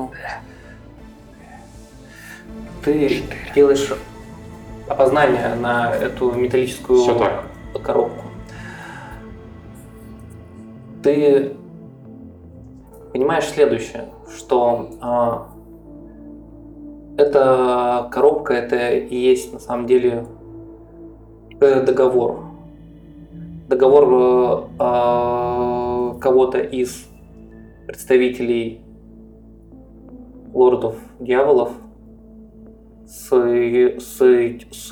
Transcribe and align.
Ну, 0.00 0.10
ты 2.82 3.22
делаешь 3.54 3.92
опознание 4.88 5.54
на 5.54 5.94
эту 5.94 6.32
металлическую 6.32 7.00
Всё 7.00 7.18
так. 7.18 7.44
коробку. 7.82 8.24
Ты 11.02 11.52
понимаешь 13.12 13.44
следующее, 13.44 14.06
что 14.34 14.90
а, 15.00 15.48
эта 17.18 18.08
коробка 18.10 18.54
это 18.54 18.92
и 18.92 19.16
есть 19.16 19.52
на 19.52 19.58
самом 19.58 19.86
деле 19.86 20.26
э, 21.60 21.84
договор. 21.84 22.44
Договор 23.68 24.04
э, 24.04 24.68
а, 24.78 26.16
кого-то 26.20 26.58
из 26.58 27.06
представителей 27.86 28.79
лордов 30.60 30.96
дьяволов 31.20 31.72
с, 33.06 33.32
с, 33.32 34.18
с 34.72 34.88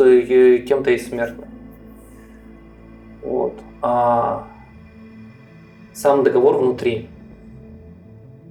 кем-то 0.67 0.91
из 0.91 1.07
смертных. 1.09 1.47
Вот. 3.23 3.53
А 3.83 4.47
сам 5.93 6.25
договор 6.25 6.57
внутри. 6.57 7.11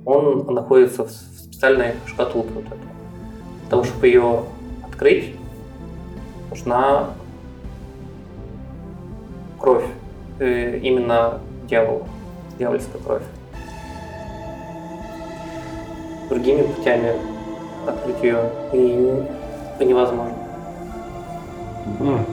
Он 0.06 0.54
находится 0.54 1.06
в 1.06 1.10
специальной 1.10 1.96
шкатулке 2.06 2.54
вот 2.54 2.66
этой. 2.66 2.78
Для 2.78 3.70
того, 3.72 3.84
чтобы 3.84 4.08
ее 4.08 4.44
открыть, 4.88 5.36
нужна 6.52 7.10
кровь. 9.60 9.86
Э, 10.40 10.78
именно 10.78 11.40
дьявола. 11.68 12.06
Дьявольская 12.60 13.02
кровь. 13.02 13.24
Другими 16.30 16.64
путями 16.64 17.14
открыть 17.88 18.22
ее 18.22 18.52
и 18.74 19.24
это 19.76 19.86
невозможно. 19.86 20.36
М. 22.00 22.26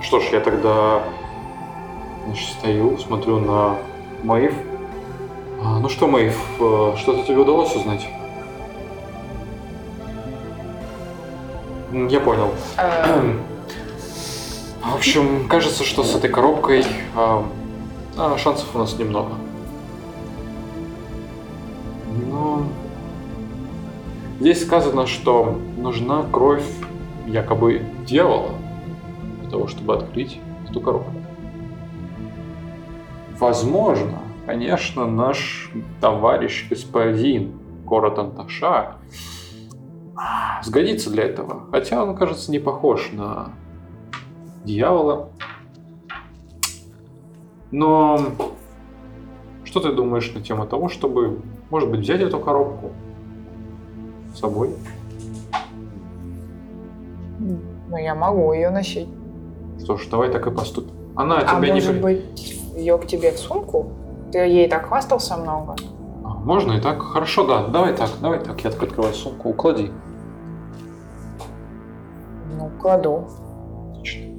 Что 0.00 0.20
ж, 0.20 0.24
я 0.32 0.40
тогда 0.40 1.02
значит, 2.26 2.48
стою, 2.48 2.98
смотрю 2.98 3.38
на 3.38 3.76
Маив. 4.22 4.54
А, 5.62 5.78
ну 5.78 5.88
что, 5.88 6.08
э, 6.18 6.30
что-то 6.96 7.22
тебе 7.24 7.38
удалось 7.38 7.74
узнать? 7.74 8.06
Я 11.92 12.20
понял. 12.20 12.50
Э, 12.76 13.32
В 14.84 14.94
общем, 14.94 15.48
кажется, 15.48 15.84
что 15.84 16.02
с 16.04 16.14
этой 16.14 16.30
коробкой 16.30 16.84
а, 17.14 17.44
а, 18.16 18.38
шансов 18.38 18.74
у 18.74 18.78
нас 18.78 18.96
немного. 18.98 19.32
Здесь 24.40 24.62
сказано, 24.62 25.06
что 25.06 25.58
нужна 25.76 26.24
кровь 26.30 26.66
якобы 27.26 27.82
дьявола 28.06 28.52
для 29.40 29.50
того, 29.50 29.66
чтобы 29.66 29.94
открыть 29.94 30.38
эту 30.68 30.80
коробку. 30.80 31.12
Возможно, 33.38 34.20
конечно, 34.46 35.06
наш 35.06 35.70
товарищ 36.00 36.66
господин 36.70 37.52
Коротан 37.86 38.32
Таша 38.32 38.96
сгодится 40.62 41.10
для 41.10 41.24
этого. 41.24 41.66
Хотя 41.70 42.02
он, 42.02 42.16
кажется, 42.16 42.50
не 42.50 42.58
похож 42.58 43.10
на 43.12 43.52
дьявола. 44.64 45.28
Но 47.70 48.18
что 49.64 49.80
ты 49.80 49.92
думаешь 49.92 50.32
на 50.32 50.40
тему 50.40 50.66
того, 50.66 50.88
чтобы, 50.88 51.40
может 51.68 51.90
быть, 51.90 52.00
взять 52.00 52.22
эту 52.22 52.38
коробку 52.38 52.92
собой? 54.36 54.70
Ну, 57.38 57.96
я 57.96 58.14
могу 58.14 58.52
ее 58.52 58.70
носить. 58.70 59.08
Что 59.82 59.96
ж, 59.96 60.06
давай 60.10 60.30
так 60.30 60.46
и 60.46 60.50
поступим. 60.50 60.92
Она 61.14 61.38
А 61.38 61.56
тебя 61.56 61.68
не 61.68 61.80
может 61.80 62.00
быть, 62.00 62.60
ее 62.76 62.98
к 62.98 63.06
тебе 63.06 63.32
в 63.32 63.38
сумку? 63.38 63.92
Ты 64.32 64.38
ей 64.38 64.68
так 64.68 64.86
хвастался 64.86 65.36
много? 65.36 65.76
А, 66.24 66.28
Можно 66.34 66.72
и 66.72 66.80
так? 66.80 67.00
Хорошо, 67.00 67.46
да. 67.46 67.68
Давай 67.68 67.94
так, 67.94 68.10
давай 68.20 68.40
так. 68.40 68.60
Я 68.64 68.70
так 68.70 68.82
открываю 68.82 69.14
сумку. 69.14 69.50
Уклади. 69.50 69.90
Ну, 72.58 72.70
кладу. 72.80 73.24
Отлично. 73.92 74.34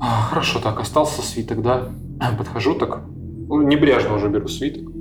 А, 0.00 0.22
Хорошо, 0.28 0.60
так, 0.60 0.78
остался 0.80 1.22
свиток, 1.22 1.62
да? 1.62 1.88
Подхожу 2.38 2.74
так, 2.74 3.00
ну, 3.48 3.62
небрежно 3.62 4.14
уже 4.14 4.28
беру 4.28 4.48
свиток. 4.48 4.92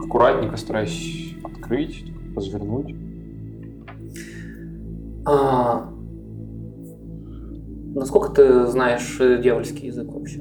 Аккуратненько 0.00 0.56
стараюсь 0.56 1.34
открыть, 1.42 2.12
развернуть. 2.36 2.94
А, 5.24 5.90
насколько 7.94 8.28
ты 8.32 8.66
знаешь 8.66 9.16
э, 9.20 9.40
дьявольский 9.42 9.86
язык 9.88 10.08
вообще? 10.12 10.40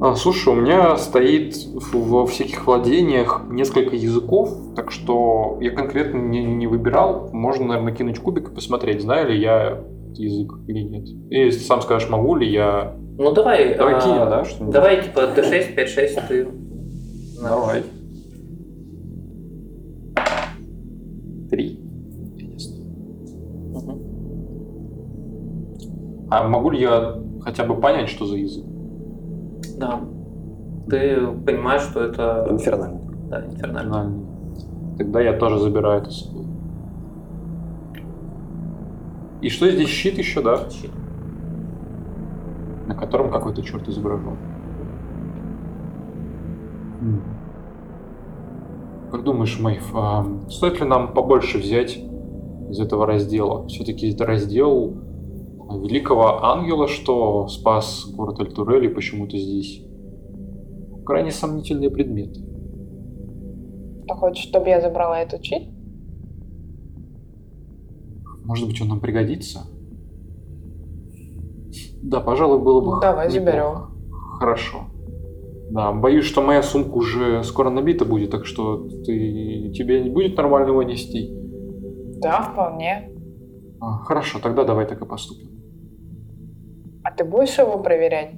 А, 0.00 0.14
слушай, 0.14 0.48
у 0.48 0.56
меня 0.56 0.96
стоит 0.96 1.54
в- 1.56 2.08
во 2.08 2.26
всяких 2.26 2.66
владениях 2.66 3.42
несколько 3.50 3.96
языков, 3.96 4.74
так 4.74 4.90
что 4.90 5.58
я 5.60 5.72
конкретно 5.72 6.16
не, 6.18 6.42
не 6.42 6.66
выбирал. 6.66 7.28
Можно, 7.34 7.66
наверное, 7.66 7.94
кинуть 7.94 8.18
кубик 8.18 8.48
и 8.50 8.54
посмотреть, 8.54 9.02
знаю 9.02 9.28
ли 9.28 9.38
я 9.38 9.84
язык 10.14 10.52
или 10.68 10.80
нет. 10.80 11.06
И 11.30 11.36
если 11.36 11.60
сам 11.60 11.82
скажешь, 11.82 12.08
могу 12.08 12.34
ли 12.36 12.50
я... 12.50 12.96
Ну 13.18 13.32
давай. 13.32 13.76
Давай 13.76 13.94
а, 13.96 14.00
кинем, 14.00 14.30
да? 14.30 14.72
Давай 14.72 15.02
типа 15.02 15.20
D6, 15.36 15.74
5, 15.74 15.88
6 15.88 16.18
ты. 16.28 16.48
Давай. 17.42 17.82
А 26.30 26.46
могу 26.48 26.70
ли 26.70 26.80
я 26.80 27.16
хотя 27.42 27.64
бы 27.64 27.74
понять, 27.80 28.08
что 28.08 28.24
за 28.26 28.36
язык? 28.36 28.64
Да. 29.78 30.00
Ты 30.88 31.26
понимаешь, 31.44 31.82
что 31.82 32.02
это 32.02 32.46
Инфернальный. 32.48 33.00
да, 33.28 33.44
инфернально. 33.44 33.90
Нормально. 33.92 34.26
Тогда 34.98 35.20
я 35.20 35.32
тоже 35.32 35.58
забираю 35.58 36.02
это 36.02 36.10
с 36.10 36.24
собой. 36.26 36.44
И 39.40 39.48
что 39.48 39.70
здесь 39.70 39.88
щит 39.88 40.18
еще, 40.18 40.42
да? 40.42 40.68
Щит. 40.70 40.90
На 42.86 42.94
котором 42.94 43.30
какой-то 43.30 43.62
черт 43.62 43.88
изображен. 43.88 44.36
М. 47.00 47.22
Как 49.10 49.24
думаешь, 49.24 49.58
Мэйв, 49.58 49.90
а 49.94 50.24
стоит 50.48 50.80
ли 50.80 50.86
нам 50.86 51.12
побольше 51.14 51.58
взять 51.58 51.98
из 52.68 52.78
этого 52.78 53.06
раздела? 53.06 53.66
Все-таки 53.68 54.12
это 54.12 54.26
раздел 54.26 54.94
великого 55.78 56.44
ангела, 56.44 56.88
что 56.88 57.48
спас 57.48 58.06
город 58.12 58.40
Альтурель 58.40 58.86
и 58.86 58.94
почему-то 58.94 59.36
здесь. 59.36 59.82
Крайне 61.04 61.30
сомнительные 61.30 61.90
предметы. 61.90 62.40
Ты 64.06 64.14
хочешь, 64.14 64.44
чтобы 64.44 64.68
я 64.68 64.80
забрала 64.80 65.20
эту 65.20 65.40
чит? 65.40 65.68
Может 68.44 68.66
быть, 68.66 68.80
он 68.80 68.88
нам 68.88 69.00
пригодится? 69.00 69.60
Да, 72.02 72.20
пожалуй, 72.20 72.58
было 72.60 72.80
бы 72.80 72.94
Ну, 72.94 73.00
давай 73.00 73.30
заберем. 73.30 73.90
Хорошо. 74.38 74.86
Да, 75.70 75.92
боюсь, 75.92 76.24
что 76.24 76.42
моя 76.42 76.62
сумка 76.62 76.94
уже 76.94 77.44
скоро 77.44 77.70
набита 77.70 78.04
будет, 78.04 78.30
так 78.30 78.44
что 78.44 78.88
ты, 79.04 79.70
тебе 79.70 80.02
не 80.02 80.10
будет 80.10 80.36
нормально 80.36 80.70
его 80.70 80.82
нести. 80.82 81.30
Да, 82.20 82.42
вполне. 82.42 83.12
А, 83.80 83.98
хорошо, 83.98 84.40
тогда 84.42 84.64
давай 84.64 84.86
так 84.86 85.00
и 85.00 85.06
поступим. 85.06 85.49
А 87.10 87.16
ты 87.16 87.24
будешь 87.24 87.58
его 87.58 87.78
проверять? 87.78 88.34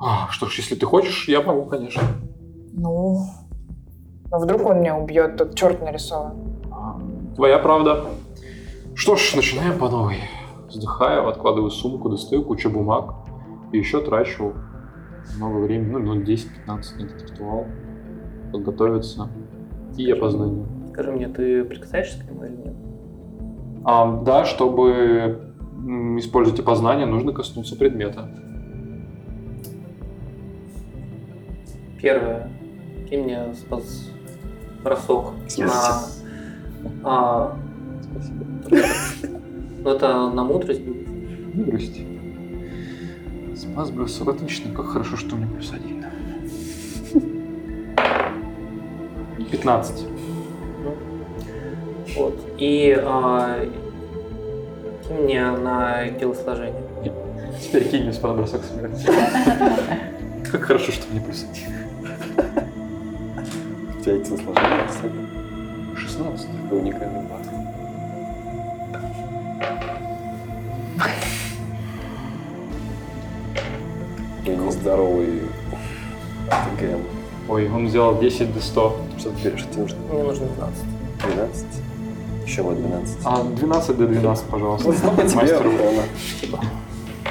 А, 0.00 0.28
что 0.30 0.46
ж, 0.46 0.58
если 0.58 0.74
ты 0.74 0.86
хочешь, 0.86 1.28
я 1.28 1.40
могу, 1.40 1.66
конечно. 1.66 2.02
Ну, 2.72 3.20
ну 4.30 4.38
вдруг 4.38 4.66
он 4.66 4.80
меня 4.80 4.96
убьет, 4.96 5.36
тот 5.36 5.54
черт 5.54 5.80
нарисован. 5.82 6.34
А, 6.72 7.00
Твоя 7.36 7.58
правда. 7.58 8.06
Что 8.94 9.14
ж, 9.14 9.34
начинаем 9.36 9.78
по 9.78 9.88
новой. 9.88 10.16
Вздыхаю, 10.68 11.28
откладываю 11.28 11.70
сумку, 11.70 12.08
достаю 12.08 12.42
кучу 12.42 12.70
бумаг 12.70 13.14
и 13.72 13.78
еще 13.78 14.00
трачу 14.00 14.54
много 15.36 15.58
времени, 15.58 15.92
ну, 15.92 15.98
минут 16.00 16.28
10-15 16.28 16.46
на 16.66 17.04
этот 17.04 17.30
ритуал. 17.30 17.66
Подготовиться 18.52 19.28
и 19.96 20.10
опознание. 20.10 20.66
Скажи 20.92 21.12
мне, 21.12 21.28
ты 21.28 21.64
прикасаешься 21.64 22.20
к 22.20 22.28
нему 22.28 22.44
или 22.44 22.56
нет? 22.56 22.74
А, 23.84 24.20
да, 24.22 24.44
чтобы 24.44 25.47
м, 25.78 26.18
использовать 26.18 26.60
опознание, 26.60 27.06
нужно 27.06 27.32
коснуться 27.32 27.76
предмета. 27.76 28.28
Первое. 32.00 32.50
Кинь 33.08 33.24
мне 33.24 33.54
спас 33.54 34.10
бросок 34.84 35.32
на... 35.58 36.02
А, 37.02 37.58
Спасибо. 38.02 39.40
ну 39.82 39.90
это 39.90 40.30
на 40.30 40.44
мудрость. 40.44 40.82
Мудрость. 41.54 42.00
Спас 43.56 43.90
бросок. 43.90 44.28
Отлично, 44.28 44.72
как 44.72 44.86
хорошо, 44.86 45.16
что 45.16 45.34
у 45.34 45.38
меня 45.38 45.48
плюс 45.48 45.72
один. 45.72 46.04
15. 49.50 50.06
Вот. 52.16 52.38
И 52.58 52.96
а, 53.00 53.64
мне 55.10 55.50
на 55.50 56.08
телосложение. 56.10 56.82
Теперь 57.60 57.88
кинь 57.88 58.02
мне 58.04 58.12
с 58.12 58.18
бросок 58.18 58.62
смерти. 58.64 59.06
Как 60.50 60.62
хорошо, 60.62 60.92
что 60.92 61.06
мне 61.10 61.20
плюс. 61.20 61.44
У 63.98 64.02
тебя 64.02 64.14
эти 64.14 64.26
сложения, 64.28 64.86
кстати. 64.88 65.14
16. 65.96 66.48
Это 66.66 66.74
уникальный 66.74 67.22
бат. 67.22 67.42
И 74.44 74.50
нездоровый 74.50 75.42
АТГМ. 76.50 77.02
Ой, 77.48 77.68
он 77.68 77.86
взял 77.86 78.18
10 78.18 78.54
до 78.54 78.60
100. 78.60 78.96
Что 79.18 79.30
ты 79.30 79.42
берешь? 79.42 79.64
Тебе 79.64 79.82
нужно 79.82 79.98
Мне 80.10 80.22
нужно 80.22 80.46
12. 80.46 80.84
12? 81.34 81.66
Вот 82.62 82.76
12. 82.76 83.18
А 83.24 83.44
12 83.44 83.96
до 83.96 84.06
12, 84.06 84.46
пожалуйста. 84.46 84.92
Тебе 84.92 85.34
Мастеру. 85.36 85.70
урона. 85.70 86.02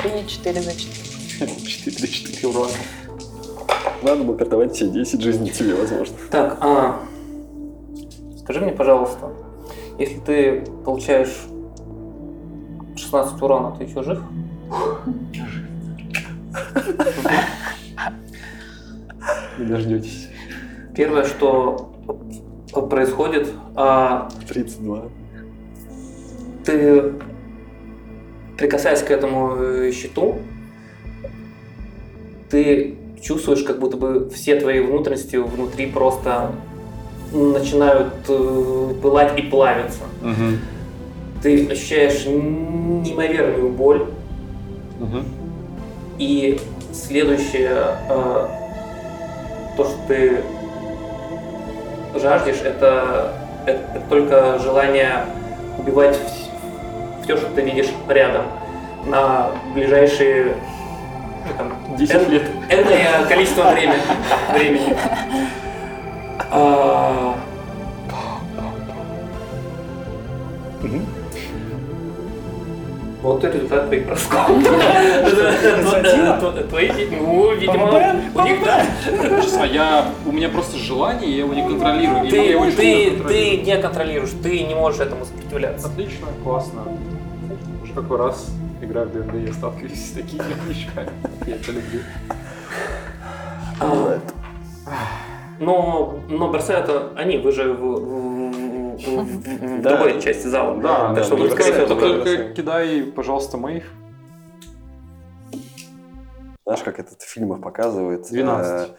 И 0.05 0.27
4 0.27 0.61
за 0.61 0.71
4. 0.71 1.51
4 1.55 1.97
до 1.99 2.07
4 2.07 2.47
урона. 2.47 2.71
Надо 4.03 4.23
бы 4.23 4.41
отдавать 4.41 4.73
тебе 4.77 4.89
10 4.91 5.21
жизней 5.21 5.49
тебе, 5.49 5.75
возможно. 5.75 6.15
Так, 6.31 6.57
а, 6.61 6.99
скажи 8.39 8.61
мне, 8.61 8.71
пожалуйста, 8.71 9.31
если 9.99 10.19
ты 10.19 10.61
получаешь 10.85 11.35
16 12.95 13.41
урона, 13.41 13.75
ты 13.75 13.83
еще 13.85 14.03
жив? 14.03 14.19
Не 19.57 19.65
дождетесь. 19.65 20.29
Первое, 20.95 21.25
что 21.25 21.91
происходит, 22.89 23.51
а, 23.75 24.29
32. 24.47 25.09
Ты 26.67 27.13
прикасаясь 28.57 29.01
к 29.01 29.09
этому 29.09 29.55
э, 29.55 29.91
щиту, 29.93 30.39
ты 32.49 32.95
чувствуешь, 33.21 33.63
как 33.63 33.79
будто 33.79 33.95
бы 33.95 34.29
все 34.29 34.59
твои 34.59 34.79
внутренности 34.81 35.37
внутри 35.37 35.85
просто 35.85 36.51
начинают 37.31 38.13
э, 38.27 38.93
пылать 39.01 39.39
и 39.39 39.43
плавиться. 39.43 40.03
Угу. 40.21 41.41
Ты 41.43 41.67
ощущаешь 41.69 42.25
неимоверную 42.25 43.69
боль, 43.69 44.07
Угу. 44.99 45.19
и 46.17 46.59
следующее, 46.91 47.97
э, 48.09 48.47
то, 49.77 49.83
что 49.83 49.95
ты 50.07 50.41
жаждешь, 52.15 52.61
это, 52.63 53.35
это, 53.67 53.79
это 53.93 54.03
только 54.09 54.57
желание 54.57 55.25
убивать 55.77 56.17
все, 57.27 57.35
что 57.35 57.47
ты 57.47 57.61
видишь 57.61 57.89
рядом 58.07 58.43
на 59.05 59.49
ближайшие 59.73 60.55
ну, 61.45 61.51
там, 61.57 61.73
10 61.97 62.15
эн- 62.15 62.29
лет. 62.29 62.43
энное 62.69 63.25
количество 63.27 63.71
времени. 63.71 63.99
времени. 64.53 64.95
А, 66.49 67.35
Вот 73.21 73.43
и 73.43 73.47
результат 73.47 73.87
твоих 73.87 74.05
бросков. 74.05 74.47
Твои, 76.69 76.89
ну, 77.11 77.53
видимо, 77.55 78.15
у 78.35 78.41
них, 78.43 78.63
да. 78.63 78.85
Я... 79.65 80.05
У 80.25 80.31
меня 80.31 80.47
просто 80.47 80.77
желание, 80.77 81.29
я 81.31 81.39
его 81.39 81.53
не 81.53 81.67
контролирую. 81.67 82.21
Ты, 82.21 82.29
ты, 82.29 82.53
контролирую? 82.53 83.27
ты 83.27 83.57
не 83.57 83.77
контролируешь, 83.77 84.29
ты 84.41 84.63
не 84.63 84.75
можешь 84.75 85.01
этому 85.01 85.25
сопротивляться. 85.25 85.87
Отлично, 85.87 86.27
классно. 86.41 86.83
Какой 87.97 88.17
раз 88.17 88.51
играю 88.79 89.09
в 89.09 89.11
ДНД, 89.11 89.47
я 89.47 89.51
сталкиваюсь 89.53 90.09
с 90.09 90.11
такими 90.11 90.43
вещами. 90.69 91.09
Я 91.47 91.55
это 91.55 91.71
люблю. 91.71 92.01
А, 93.79 94.19
Но, 95.59 96.19
но 96.29 96.47
бросают 96.51 96.91
они, 97.15 97.39
вы 97.39 97.51
же 97.51 97.73
в, 97.73 97.79
в- 97.79 98.97
в- 98.97 99.23
в 99.23 99.81
Да. 99.81 99.95
другой 99.97 100.21
части 100.21 100.45
зала. 100.45 100.79
Да, 100.79 101.07
так 101.07 101.15
да, 101.15 101.23
что 101.23 101.37
вы, 101.37 101.49
скорее 101.49 101.71
всего, 101.73 101.87
только... 101.87 102.23
только- 102.23 102.53
кидай, 102.53 103.01
пожалуйста, 103.01 103.57
мейв. 103.57 103.91
Знаешь, 106.67 106.83
как 106.83 106.99
этот 106.99 107.19
в 107.23 107.27
фильмах 107.27 107.61
показывают? 107.61 108.29
12. 108.29 108.89
э, 108.91 108.93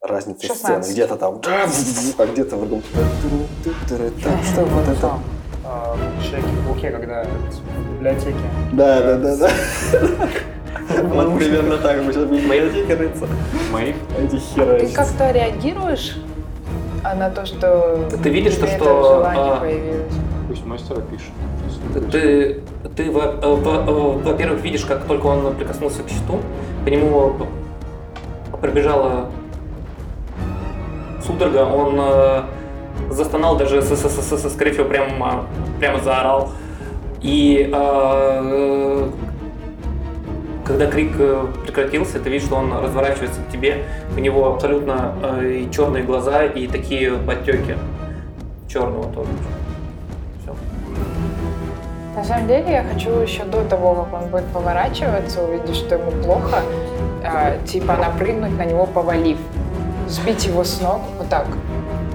Разница 0.00 0.46
16. 0.46 0.82
сцены. 0.84 0.94
Где-то 0.94 1.16
там, 1.16 1.42
а 2.18 2.26
где-то 2.26 2.56
в 2.56 2.60
другом. 2.60 2.82
Там 4.24 4.42
что 4.44 4.64
вот 4.64 4.88
это? 4.88 5.18
А, 5.72 5.94
в 5.94 6.68
Буке, 6.68 6.90
когда 6.90 7.22
в 7.24 7.94
библиотеке. 7.94 8.34
Да, 8.72 9.00
да, 9.00 9.16
да, 9.18 9.36
да. 9.36 9.50
Вот 11.04 11.38
примерно 11.38 11.76
так 11.76 12.02
мы 12.02 12.12
сейчас 12.12 12.24
будем 12.24 12.42
в 12.42 12.44
библиотеке 12.46 12.94
рыться. 12.94 13.28
Мейв. 13.72 13.94
Эти 14.18 14.30
Ты 14.30 14.38
херачат. 14.38 14.92
как-то 14.92 15.30
реагируешь 15.30 16.16
а 17.04 17.14
на 17.14 17.30
то, 17.30 17.46
что 17.46 18.08
Ты 18.22 18.28
видишь, 18.30 18.54
что- 18.54 18.66
желание 18.66 19.52
а? 19.52 20.08
Пусть 20.48 20.66
мастер 20.66 20.98
опишет. 20.98 21.30
Ты, 22.10 22.60
ты 22.96 23.10
во- 23.10 23.36
э, 23.40 23.54
во- 23.54 23.84
э, 23.88 24.18
во-первых, 24.24 24.62
видишь, 24.62 24.84
как 24.84 25.04
только 25.04 25.26
он 25.26 25.54
прикоснулся 25.54 26.02
к 26.02 26.08
щиту, 26.08 26.40
по 26.84 26.88
нему 26.88 27.36
пробежала 28.60 29.26
судорога, 31.24 31.64
он 31.64 31.96
э, 32.00 32.42
застонал, 33.10 33.56
даже, 33.56 33.82
скорее 33.82 34.72
всего, 34.72 34.86
прямо, 34.86 35.46
прямо 35.78 35.98
заорал. 36.00 36.50
И 37.20 37.70
э, 37.70 39.10
когда 40.64 40.86
крик 40.86 41.12
э, 41.18 41.46
прекратился, 41.64 42.18
ты 42.20 42.30
видишь, 42.30 42.46
что 42.46 42.56
он 42.56 42.72
разворачивается 42.72 43.40
к 43.42 43.52
тебе. 43.52 43.84
У 44.16 44.20
него 44.20 44.54
абсолютно 44.54 45.14
э, 45.22 45.66
черные 45.70 46.02
глаза 46.02 46.44
и 46.44 46.66
такие 46.66 47.12
подтеки 47.12 47.76
черного 48.68 49.12
тоже. 49.12 49.30
Все. 50.42 50.54
На 52.16 52.24
самом 52.24 52.48
деле 52.48 52.72
я 52.72 52.84
хочу 52.84 53.10
еще 53.18 53.44
до 53.44 53.64
того, 53.64 53.94
как 53.94 54.22
он 54.22 54.28
будет 54.30 54.46
поворачиваться, 54.46 55.42
увидеть, 55.42 55.76
что 55.76 55.96
ему 55.96 56.10
плохо, 56.22 56.62
а, 57.24 57.58
типа 57.66 57.96
напрыгнуть 57.96 58.56
на 58.56 58.64
него, 58.64 58.86
повалив, 58.86 59.38
сбить 60.08 60.46
его 60.46 60.64
с 60.64 60.80
ног 60.80 61.00
вот 61.18 61.28
так 61.28 61.46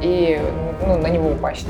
и 0.02 0.40
ну, 0.86 0.98
на 0.98 1.08
него 1.08 1.30
упасть. 1.30 1.68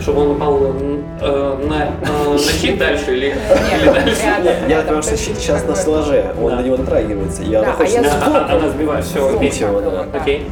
Чтобы 0.00 0.22
он 0.22 0.30
упал 0.32 0.58
э, 0.62 1.58
на, 1.68 1.82
э, 1.84 2.32
на 2.32 2.38
щит 2.38 2.78
дальше 2.78 3.16
или, 3.16 3.26
или 3.28 3.86
дальше? 3.92 4.22
Я 4.68 4.80
потому 4.80 5.00
то 5.00 5.02
что 5.02 5.16
щит 5.16 5.38
сейчас 5.38 5.64
на 5.66 5.74
стеллаже, 5.76 6.34
он 6.42 6.50
Да. 6.50 6.56
на 6.56 6.60
него 6.62 6.76
натрагивается. 6.76 7.42
Я 7.42 7.62
Да, 7.62 7.76
а 7.78 8.46
а- 8.50 8.56
она 8.56 8.68
сбивает, 8.68 9.04
все, 9.04 9.80
да. 9.80 10.18
Окей. 10.18 10.46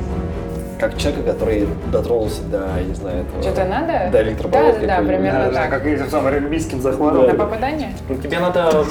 как 0.82 0.98
человека, 0.98 1.32
который 1.32 1.68
дотронулся 1.92 2.42
до, 2.42 2.66
я 2.76 2.82
не 2.84 2.94
знаю, 2.94 3.22
этого... 3.22 3.40
Что-то 3.42 3.64
надо? 3.66 4.10
До 4.10 4.22
электропроводки 4.22 4.80
Да, 4.80 4.86
да, 4.86 5.02
да, 5.02 5.08
примерно 5.08 5.44
Да, 5.46 5.52
так. 5.52 5.70
Как 5.70 5.86
этим 5.86 6.10
самым 6.10 6.26
олимпийским 6.34 6.80
захватом. 6.80 7.26
На 7.26 7.34
попадание? 7.34 7.92
Ну, 8.08 8.16
Тебе 8.16 8.40
надо 8.40 8.84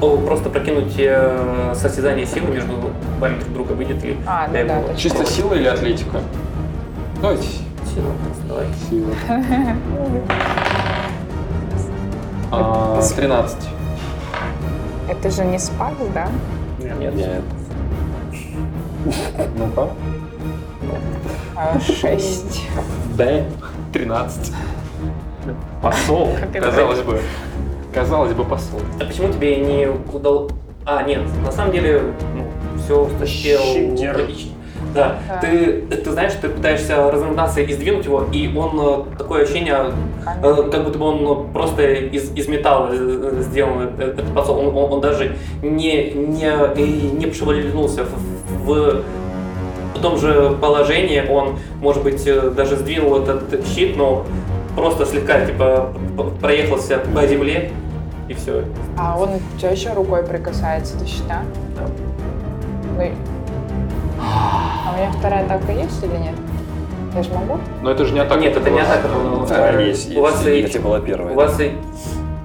просто 0.00 0.48
прокинуть 0.50 0.94
э, 0.98 1.72
состязание 1.74 2.24
силы 2.26 2.48
между 2.54 2.72
вами 3.20 3.38
друг 3.40 3.52
друга, 3.52 3.72
выйдет 3.72 4.02
ли 4.02 4.16
А, 4.26 4.48
ну 4.48 4.66
да. 4.66 4.94
Чисто 4.96 5.26
сила 5.26 5.54
или 5.54 5.66
атлетика? 5.68 6.20
Давайте. 7.22 7.46
сила. 7.94 8.12
Давай. 8.48 8.66
Сила. 8.90 9.14
А, 12.50 13.00
13. 13.00 13.56
Это 15.08 15.30
же 15.30 15.44
не 15.44 15.58
спас, 15.60 15.92
да? 16.12 16.28
Нет. 16.80 17.14
Нет. 17.14 17.42
Ну-ка. 19.56 19.88
А, 21.54 21.78
Шесть. 21.80 22.62
Д. 23.16 23.44
13. 23.92 24.52
Посол, 25.80 26.30
казалось 26.52 27.02
бы. 27.02 27.20
Казалось 27.94 28.32
бы, 28.32 28.44
посол. 28.44 28.80
А 29.00 29.04
почему 29.04 29.32
тебе 29.32 29.58
не 29.58 29.86
удал... 29.86 30.50
А, 30.84 31.04
нет, 31.04 31.20
на 31.44 31.52
самом 31.52 31.70
деле, 31.70 32.02
ну, 32.34 32.48
все 32.82 33.26
Щитер. 33.26 34.16
логично. 34.16 34.50
Да, 34.94 35.16
Да. 35.28 35.38
Ты, 35.40 35.82
ты 35.82 36.10
знаешь, 36.10 36.32
ты 36.40 36.48
пытаешься 36.48 37.10
разогнаться 37.10 37.60
и 37.60 37.72
сдвинуть 37.72 38.04
его, 38.04 38.24
и 38.32 38.54
он 38.56 38.78
э, 38.80 39.16
такое 39.18 39.42
ощущение, 39.44 39.76
э, 40.42 40.68
как 40.70 40.84
будто 40.84 40.98
бы 40.98 41.04
он 41.06 41.52
просто 41.52 41.82
из, 41.92 42.32
из 42.36 42.48
металла 42.48 42.90
э, 42.92 43.42
сделан 43.42 43.90
этот 43.98 44.26
посол. 44.34 44.58
Он, 44.58 44.76
он- 44.76 44.92
он 44.92 45.00
даже 45.00 45.36
не, 45.62 46.10
не, 46.12 47.12
не 47.18 47.26
пошевельнулся 47.26 48.04
в, 48.64 49.02
в 49.94 50.00
том 50.02 50.18
же 50.18 50.56
положении. 50.60 51.22
Он, 51.28 51.58
может 51.80 52.02
быть, 52.02 52.24
даже 52.54 52.76
сдвинул 52.76 53.16
этот 53.22 53.66
щит, 53.66 53.96
но 53.96 54.24
просто 54.76 55.06
слегка 55.06 55.44
типа 55.46 55.92
проехался 56.40 56.98
по 57.14 57.26
земле 57.26 57.70
и 58.28 58.34
все. 58.34 58.64
А 58.98 59.18
он 59.18 59.30
все 59.58 59.68
еще 59.70 59.92
рукой 59.92 60.22
прикасается 60.24 60.96
до 60.98 61.06
щита? 61.06 61.42
Да. 61.76 61.86
Ну 62.98 63.10
А 64.92 64.94
у 64.94 64.98
меня 64.98 65.12
вторая 65.12 65.44
атака 65.46 65.72
есть 65.72 66.02
или 66.02 66.16
нет? 66.18 66.34
Я 67.14 67.22
же 67.22 67.30
могу? 67.32 67.58
Но 67.82 67.90
это 67.90 68.04
же 68.04 68.12
не 68.12 68.20
атака. 68.20 68.40
Нет, 68.40 68.56
это 68.56 68.70
не 68.70 68.80
атака 68.80 69.08
была. 69.08 69.46
Да, 69.46 69.80
есть, 69.80 70.14
У 70.16 70.20
вас 70.20 70.46
и- 70.46 70.78
была 70.78 71.00
первая. 71.00 71.32
У 71.32 71.36
вас 71.36 71.58
и 71.60 71.72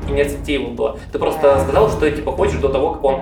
инициатива 0.08 0.70
была. 0.70 0.96
Ты 1.12 1.20
просто 1.20 1.60
сказал, 1.62 1.90
что 1.90 2.10
типа 2.10 2.32
хочешь 2.32 2.60
до 2.60 2.70
того, 2.70 2.92
как 2.94 3.04
он 3.04 3.22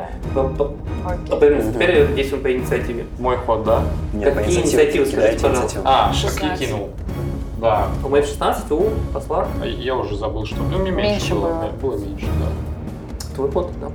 повернется. 1.29 1.73
Теперь 1.73 2.13
действуем 2.13 2.43
по 2.43 2.51
инициативе. 2.53 3.05
Мой 3.19 3.37
ход, 3.37 3.63
да? 3.63 3.81
Нет, 4.13 4.33
Какие 4.33 4.61
инициативы, 4.61 5.05
скажите, 5.05 5.47
пожалуйста? 5.47 5.81
А, 5.83 6.13
16. 6.13 6.39
какие 6.39 6.67
кинул. 6.67 6.89
Да. 7.59 7.87
У 8.03 8.09
моих 8.09 8.25
16, 8.25 8.71
у 8.71 8.89
посла. 9.13 9.47
А 9.61 9.65
Я 9.65 9.95
уже 9.95 10.15
забыл, 10.17 10.45
что... 10.45 10.57
Ну, 10.61 10.77
мне 10.79 10.91
меньше, 10.91 11.11
Меньше 11.11 11.33
было. 11.35 11.69
Было 11.81 11.97
меньше, 11.97 12.27
да. 12.39 13.35
Твой 13.35 13.51
ход, 13.51 13.71
да. 13.81 13.87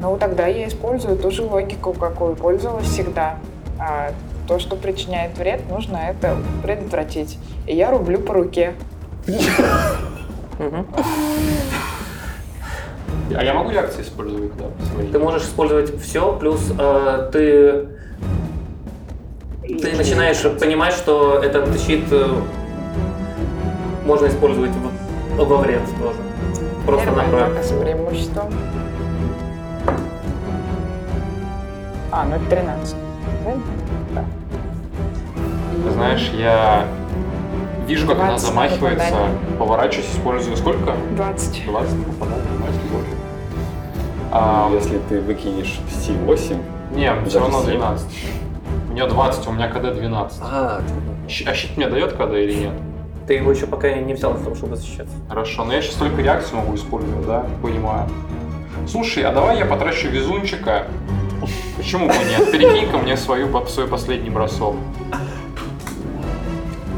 Ну, 0.00 0.16
тогда 0.18 0.46
я 0.46 0.68
использую 0.68 1.16
ту 1.16 1.30
же 1.30 1.42
логику, 1.42 1.92
какую 1.92 2.36
пользовалась 2.36 2.86
всегда. 2.86 3.38
А 3.78 4.12
то, 4.46 4.58
что 4.58 4.76
причиняет 4.76 5.36
вред, 5.38 5.62
нужно 5.70 5.96
это 5.96 6.36
предотвратить. 6.62 7.38
И 7.66 7.74
я 7.74 7.90
рублю 7.90 8.18
по 8.20 8.34
руке. 8.34 8.74
А 13.34 13.42
я 13.42 13.54
могу 13.54 13.70
реакции 13.70 14.02
использовать, 14.02 14.56
да, 14.56 14.66
свои? 14.92 15.08
Ты 15.08 15.18
можешь 15.18 15.42
использовать 15.42 16.00
все, 16.00 16.32
плюс 16.38 16.72
э, 16.78 17.28
ты 17.32 17.88
ты 19.66 19.96
начинаешь 19.96 20.40
понимать, 20.60 20.94
что 20.94 21.40
этот 21.42 21.78
щит 21.80 22.04
э, 22.12 22.28
можно 24.04 24.28
использовать 24.28 24.70
в- 24.70 25.44
во 25.44 25.56
вред 25.56 25.80
тоже. 26.00 26.18
Просто 26.86 27.10
атака 27.10 27.62
с 27.64 27.72
преимуществом. 27.72 28.52
А, 32.16 32.24
ну 32.24 32.36
это 32.36 32.46
13. 32.46 32.96
Правильно? 33.42 33.64
Да. 34.14 34.24
Ты 35.84 35.90
знаешь, 35.90 36.30
я 36.34 36.86
вижу, 37.86 38.06
как 38.06 38.16
она 38.18 38.28
20 38.30 38.46
замахивается, 38.48 39.14
поворачиваюсь, 39.58 40.08
использую 40.10 40.56
сколько? 40.56 40.94
20. 41.16 41.66
20 41.66 42.06
попаданий, 42.06 42.42
20 42.58 42.80
больше. 42.90 43.10
А, 44.32 44.70
Если 44.72 44.98
ты 45.10 45.20
выкинешь 45.20 45.78
C8... 45.90 46.58
не, 46.94 47.12
все 47.28 47.38
равно 47.38 47.60
семь. 47.62 47.76
12. 47.78 48.06
У 48.88 48.92
нее 48.94 49.06
20, 49.06 49.46
у 49.48 49.52
меня 49.52 49.68
КД 49.68 49.94
12. 49.94 50.38
А, 50.42 50.80
Щ- 51.28 51.44
А 51.50 51.54
щит 51.54 51.76
мне 51.76 51.86
дает 51.88 52.14
КД 52.14 52.32
или 52.32 52.54
нет? 52.54 52.72
Ты 53.26 53.34
его 53.34 53.50
еще 53.50 53.66
пока 53.66 53.92
не 53.92 54.14
взял 54.14 54.32
для 54.32 54.42
того, 54.44 54.56
чтобы 54.56 54.76
защищаться. 54.76 55.14
Хорошо, 55.28 55.64
но 55.64 55.72
я 55.74 55.82
сейчас 55.82 55.96
только 55.96 56.22
реакцию 56.22 56.60
могу 56.60 56.74
использовать, 56.76 57.26
да? 57.26 57.44
Понимаю. 57.60 58.08
Слушай, 58.88 59.24
а 59.24 59.32
давай 59.32 59.58
я 59.58 59.66
потрачу 59.66 60.08
везунчика. 60.08 60.86
Почему 61.76 62.08
бы 62.08 62.14
нет? 62.14 62.50
Перекинь-ка 62.50 62.98
мне 62.98 63.16
свою, 63.16 63.48
свой 63.66 63.86
последний 63.86 64.30
бросок. 64.30 64.74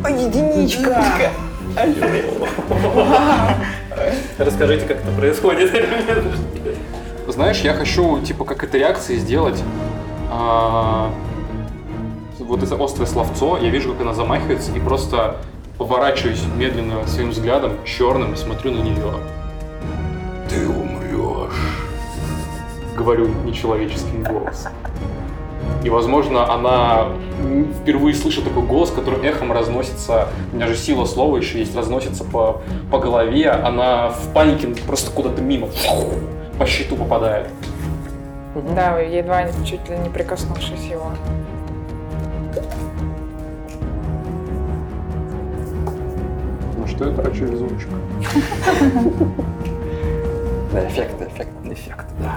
Единичка! 0.09 1.33
Расскажите, 4.38 4.87
как 4.87 4.99
это 4.99 5.11
происходит. 5.16 5.73
Знаешь, 7.26 7.61
я 7.61 7.75
хочу, 7.75 8.21
типа, 8.21 8.45
как 8.45 8.64
этой 8.64 8.80
реакции 8.80 9.16
сделать 9.16 9.62
а, 10.30 11.11
вот 12.38 12.62
это 12.62 12.83
острое 12.83 13.07
словцо. 13.07 13.59
Я 13.59 13.68
вижу, 13.71 13.92
как 13.92 14.02
она 14.02 14.14
замахивается, 14.14 14.73
и 14.73 14.80
просто 14.80 15.37
поворачиваюсь 15.76 16.42
медленно 16.57 17.07
своим 17.07 17.30
взглядом, 17.30 17.73
черным, 17.85 18.37
смотрю 18.37 18.73
на 18.73 18.80
нее. 18.80 19.14
Говорю 23.09 23.29
нечеловеческим 23.47 24.23
голосом. 24.23 24.71
И, 25.83 25.88
возможно, 25.88 26.53
она 26.53 27.09
впервые 27.81 28.15
слышит 28.15 28.45
такой 28.45 28.65
голос, 28.65 28.91
который 28.91 29.27
эхом 29.27 29.50
разносится, 29.50 30.29
у 30.53 30.57
меня 30.57 30.67
же 30.67 30.77
сила 30.77 31.07
слова 31.07 31.38
еще 31.38 31.59
есть, 31.59 31.75
разносится 31.75 32.25
по, 32.25 32.61
по 32.91 32.99
голове, 32.99 33.49
она 33.49 34.11
в 34.11 34.35
панике 34.35 34.69
просто 34.87 35.11
куда-то 35.11 35.41
мимо, 35.41 35.69
по 36.59 36.67
щиту 36.67 36.97
попадает. 36.97 37.49
Да, 38.77 38.99
едва 38.99 39.45
чуть 39.65 39.88
ли 39.88 39.97
не 39.97 40.11
прикоснувшись 40.11 40.91
его. 40.91 41.11
Ну 46.77 46.87
что 46.87 47.09
я 47.09 47.17
трачу 47.17 47.47
везунчик? 47.47 47.88
да, 50.75 50.87
эффект, 50.87 51.23
эффект, 51.23 51.53
эффект, 51.65 52.07
да. 52.21 52.37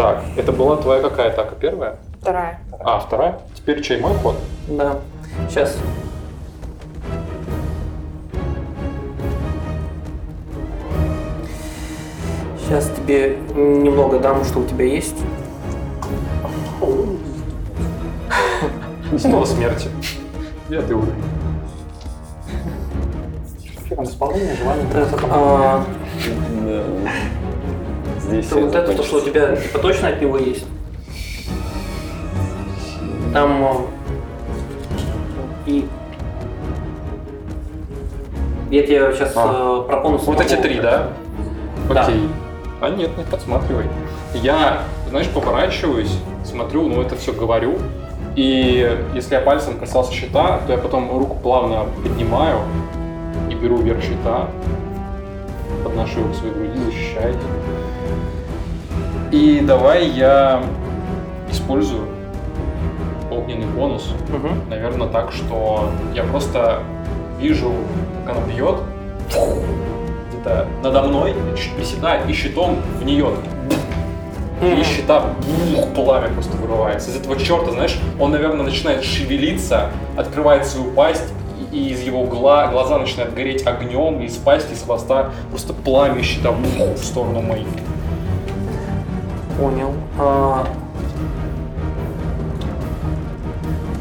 Так, 0.00 0.22
это 0.34 0.50
была 0.50 0.78
твоя 0.78 1.02
какая 1.02 1.28
атака? 1.28 1.54
Первая? 1.56 1.96
Вторая. 2.22 2.58
А, 2.82 3.00
вторая? 3.00 3.38
Теперь 3.54 3.82
чей 3.82 4.00
мой 4.00 4.14
ход? 4.14 4.34
Да. 4.66 4.96
Сейчас. 5.46 5.76
Сейчас 12.58 12.90
тебе 12.96 13.36
немного 13.54 14.18
дам, 14.18 14.42
что 14.46 14.60
у 14.60 14.64
тебя 14.64 14.86
есть. 14.86 15.18
Снова 19.18 19.44
смерти. 19.44 19.90
Девятый 20.70 20.96
уровень. 20.96 21.22
Исполнение 24.00 24.56
желания. 24.56 25.84
Да. 28.30 28.36
Здесь 28.36 28.48
то 28.48 28.58
вот 28.58 28.74
это, 28.74 28.94
то, 28.94 29.02
что 29.02 29.16
у 29.16 29.20
тебя 29.20 29.56
типа, 29.56 29.78
точно 29.78 30.08
от 30.08 30.20
него 30.20 30.38
есть. 30.38 30.64
Там 33.32 33.64
а, 33.64 33.86
и 35.66 35.86
я 38.70 38.82
тебе 38.82 39.12
сейчас 39.14 39.32
А. 39.36 39.82
пропону 39.82 40.18
Вот 40.18 40.40
эти 40.40 40.54
три, 40.54 40.80
да? 40.80 41.08
Да. 41.92 42.02
Окей. 42.02 42.28
А 42.80 42.88
нет, 42.88 43.10
не 43.18 43.24
подсматривай. 43.24 43.86
Я, 44.34 44.82
знаешь, 45.08 45.28
поворачиваюсь, 45.28 46.16
смотрю, 46.44 46.88
ну 46.88 47.02
это 47.02 47.16
все 47.16 47.32
говорю. 47.32 47.78
И 48.36 48.96
если 49.12 49.34
я 49.34 49.40
пальцем 49.40 49.76
касался 49.78 50.12
щита, 50.12 50.60
то 50.66 50.72
я 50.72 50.78
потом 50.78 51.10
руку 51.18 51.36
плавно 51.42 51.86
поднимаю 52.02 52.58
и 53.50 53.54
беру 53.54 53.78
вверх 53.78 54.00
щита, 54.02 54.48
подношу 55.82 56.20
его 56.20 56.32
к 56.32 56.36
своей 56.36 56.54
груди, 56.54 56.78
защищаюсь. 56.84 57.36
И 59.30 59.60
давай 59.60 60.08
я 60.08 60.62
использую 61.50 62.06
огненный 63.30 63.66
бонус. 63.66 64.12
Мгм. 64.28 64.68
Наверное, 64.68 65.08
так, 65.08 65.32
что 65.32 65.90
я 66.14 66.24
просто 66.24 66.82
вижу, 67.38 67.72
как 68.26 68.36
она 68.36 68.46
бьет 68.46 68.76
где-то 70.30 70.66
надо 70.82 71.02
мной, 71.02 71.34
чуть 71.56 71.72
приседаю 71.74 72.28
и 72.28 72.32
щитом 72.32 72.76
в 73.00 73.04
нее. 73.04 73.28
И 74.62 74.82
щита 74.84 75.24
бух, 75.74 75.88
пламя 75.94 76.28
просто 76.28 76.56
вырывается. 76.56 77.10
Из 77.10 77.16
этого 77.16 77.36
черта, 77.38 77.70
знаешь, 77.70 77.98
он, 78.18 78.32
наверное, 78.32 78.64
начинает 78.64 79.04
шевелиться, 79.04 79.90
открывает 80.16 80.66
свою 80.66 80.90
пасть, 80.90 81.32
и 81.72 81.88
из 81.90 82.02
его 82.02 82.24
гла- 82.24 82.66
глаза 82.66 82.98
начинают 82.98 83.32
гореть 83.32 83.66
огнем, 83.66 84.20
и 84.20 84.26
из 84.26 84.36
пасти, 84.36 84.72
из 84.74 84.82
хвоста 84.82 85.30
просто 85.50 85.72
пламя 85.72 86.22
щита 86.22 86.52
бух, 86.52 86.96
в 86.96 87.04
сторону 87.04 87.40
моей. 87.40 87.66
Понял. 89.60 89.92
А, 90.18 90.66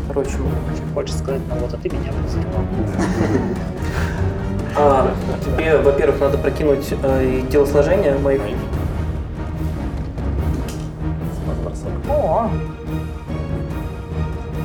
Короче, 0.08 0.32
Хочешь 0.94 1.16
сказать, 1.18 1.42
ну 1.50 1.56
вот, 1.60 1.74
а 1.74 1.78
ты 1.78 1.90
меня 1.90 2.12
позвала. 2.24 2.48
а, 4.78 5.12
тебе, 5.44 5.78
во-первых, 5.80 6.22
надо 6.22 6.38
прокинуть 6.38 6.88
э, 7.04 7.42
телосложение 7.52 8.18
моих. 8.18 8.42
О, 12.10 12.50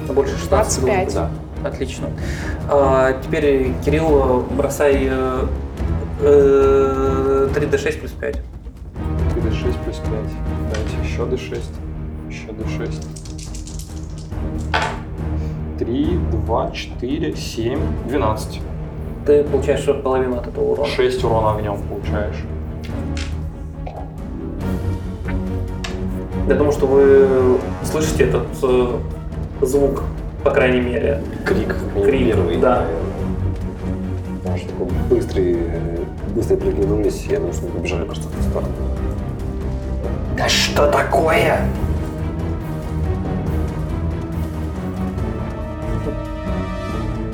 Больше 0.09 0.37
16 0.39 0.81
было. 0.83 0.93
25. 0.93 1.15
Да. 1.15 1.31
Отлично. 1.65 2.07
А, 2.71 3.13
теперь, 3.21 3.73
Кирилл, 3.85 4.45
бросай 4.51 5.09
э, 5.11 5.47
э, 6.21 7.49
3d6 7.53 7.99
плюс 7.99 8.13
5. 8.13 8.37
3d6 9.37 9.85
плюс 9.85 9.97
5. 9.97 10.74
Еще 11.15 11.23
d6. 11.23 11.63
Еще 12.29 12.47
d6. 12.49 13.07
3, 15.79 16.19
2, 16.45 16.71
4, 16.73 17.37
7, 17.37 17.79
12. 18.09 18.61
Ты 19.25 19.45
получаешь 19.45 19.85
половину 20.03 20.39
от 20.39 20.49
этого 20.49 20.73
урона. 20.73 20.89
6 20.89 21.23
урона 21.23 21.55
огнем 21.55 21.81
получаешь. 21.89 22.43
Я 26.49 26.55
думаю, 26.57 26.73
что 26.73 26.87
вы 26.87 27.59
слышите 27.85 28.25
этот 28.25 28.49
э, 28.65 28.99
звук, 29.63 30.03
по 30.43 30.51
крайней 30.51 30.81
мере. 30.81 31.23
Крик, 31.47 31.77
Крик, 31.95 32.27
первый. 32.35 32.57
да. 32.59 32.87
Потому 34.43 34.59
что 34.59 34.69
такой 34.69 34.89
быстрый, 35.11 35.57
э, 35.61 35.99
быстро 36.35 36.57
переглянулись, 36.57 37.25
я 37.31 37.37
думаю, 37.37 37.53
что 37.55 37.67
мы 37.67 37.71
побежали 37.71 38.05
просто 38.05 38.27
в 38.27 38.43
сторону. 38.51 38.73
Да 40.37 40.49
что 40.49 40.91
такое? 40.91 41.61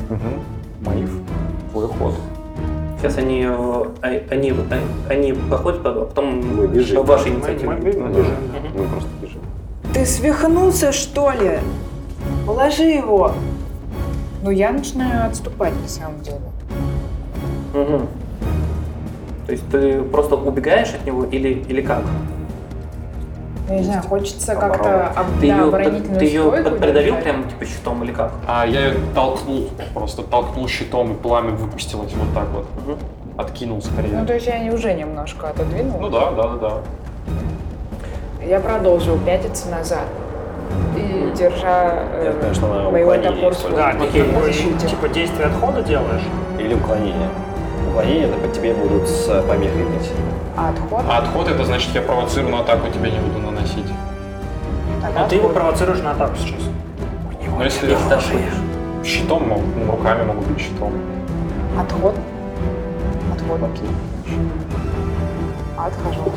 Угу. 0.09 0.85
Маив, 0.85 1.09
твой 1.71 1.87
ход. 1.87 2.15
Сейчас 2.99 3.17
э, 3.17 3.21
они, 3.21 3.45
они, 4.29 4.53
они 5.09 5.33
проходят, 5.33 5.83
а 5.85 6.05
потом 6.05 6.55
мы 6.55 6.67
бежим. 6.67 6.97
по 6.97 7.03
вашей 7.03 7.31
инициативе. 7.31 7.69
Мы, 7.69 7.75
мы, 7.75 7.81
мы, 7.81 8.07
мы, 8.07 8.09
бежим, 8.09 8.33
угу. 8.33 8.77
мы 8.77 8.87
просто 8.87 9.09
бежим. 9.19 9.41
Ты 9.93 10.05
свихнулся, 10.05 10.91
что 10.91 11.31
ли? 11.31 11.59
Положи 12.45 12.83
его. 12.83 13.31
Ну, 14.43 14.51
я 14.51 14.71
начинаю 14.71 15.27
отступать, 15.27 15.73
на 15.81 15.87
самом 15.87 16.21
деле. 16.21 16.41
Угу. 17.73 18.07
То 19.47 19.51
есть 19.51 19.67
ты 19.71 20.01
просто 20.03 20.35
убегаешь 20.35 20.93
от 20.93 21.05
него 21.05 21.25
или, 21.25 21.63
или 21.67 21.81
как? 21.81 22.03
Я 23.71 23.77
не 23.77 23.83
знаю, 23.85 24.01
хочется 24.03 24.55
как-то 24.55 25.07
об- 25.07 25.39
Ты 25.39 25.47
да, 25.47 25.55
ее, 25.55 25.63
оборонительную 25.63 26.19
ты 26.19 26.25
ее 26.25 26.51
придавил 26.51 27.15
прям 27.17 27.43
типа 27.47 27.65
щитом 27.65 28.03
или 28.03 28.11
как? 28.11 28.31
А 28.47 28.65
я 28.65 28.87
ее 28.87 28.95
толкнул, 29.15 29.69
просто 29.93 30.23
толкнул 30.23 30.67
щитом, 30.67 31.13
и 31.13 31.15
пламя 31.15 31.51
выпустилось 31.51 32.11
вот 32.13 32.33
так 32.33 32.47
вот. 32.49 32.65
Мгм. 32.85 32.97
Откинул 33.37 33.81
скорее. 33.81 34.17
Ну, 34.17 34.25
то 34.25 34.33
есть 34.33 34.45
я 34.47 34.73
уже 34.73 34.93
немножко 34.93 35.49
отодвинула. 35.49 36.01
Ну 36.01 36.09
да, 36.09 36.31
да, 36.31 36.47
да, 36.47 36.57
да. 36.57 38.45
Я 38.45 38.59
продолжил 38.59 39.17
пятиться 39.19 39.69
назад. 39.69 40.05
И 40.97 41.31
держа 41.37 41.93
э, 42.13 42.23
Нет, 42.25 42.35
конечно, 42.41 42.67
она 42.67 42.89
боевой 42.89 43.17
уклонение 43.17 43.31
топор 43.41 43.53
использует. 43.53 43.83
свой 43.83 43.99
Да, 43.99 44.05
ты 44.11 44.19
как 44.23 44.33
бы, 44.41 44.45
защите. 44.45 44.87
типа 44.87 45.07
действие 45.09 45.45
отхода 45.47 45.81
делаешь. 45.81 46.23
Или 46.59 46.73
уклонение. 46.73 47.29
Уклонение 47.91 48.29
это 48.29 48.37
по 48.37 48.47
тебе 48.47 48.73
будут 48.73 49.07
с 49.07 49.25
помехой 49.43 49.83
бить. 49.83 50.09
А 50.55 50.69
отход? 50.69 51.01
А 51.09 51.17
отход 51.17 51.47
это 51.49 51.65
значит, 51.65 51.93
я 51.93 52.01
провоцированную 52.01 52.61
атаку 52.63 52.89
тебе 52.89 53.11
не 53.11 53.19
буду 53.19 53.39
наносить. 53.39 53.85
Тогда 55.01 55.21
Но 55.21 55.27
ты 55.27 55.35
его 55.35 55.49
провоцируешь 55.49 55.99
на 55.99 56.11
атаку 56.11 56.35
сейчас. 56.37 56.61
Но 57.49 57.63
если 57.65 57.91
Есть 57.91 58.07
даже- 58.07 58.33
щитом, 59.03 59.49
могу, 59.49 59.63
ну, 59.77 59.91
руками 59.91 60.23
могу 60.23 60.41
бить 60.41 60.59
щитом. 60.61 60.93
Отход. 61.77 62.15
Отход. 63.33 63.59
Отхожу. 65.77 66.31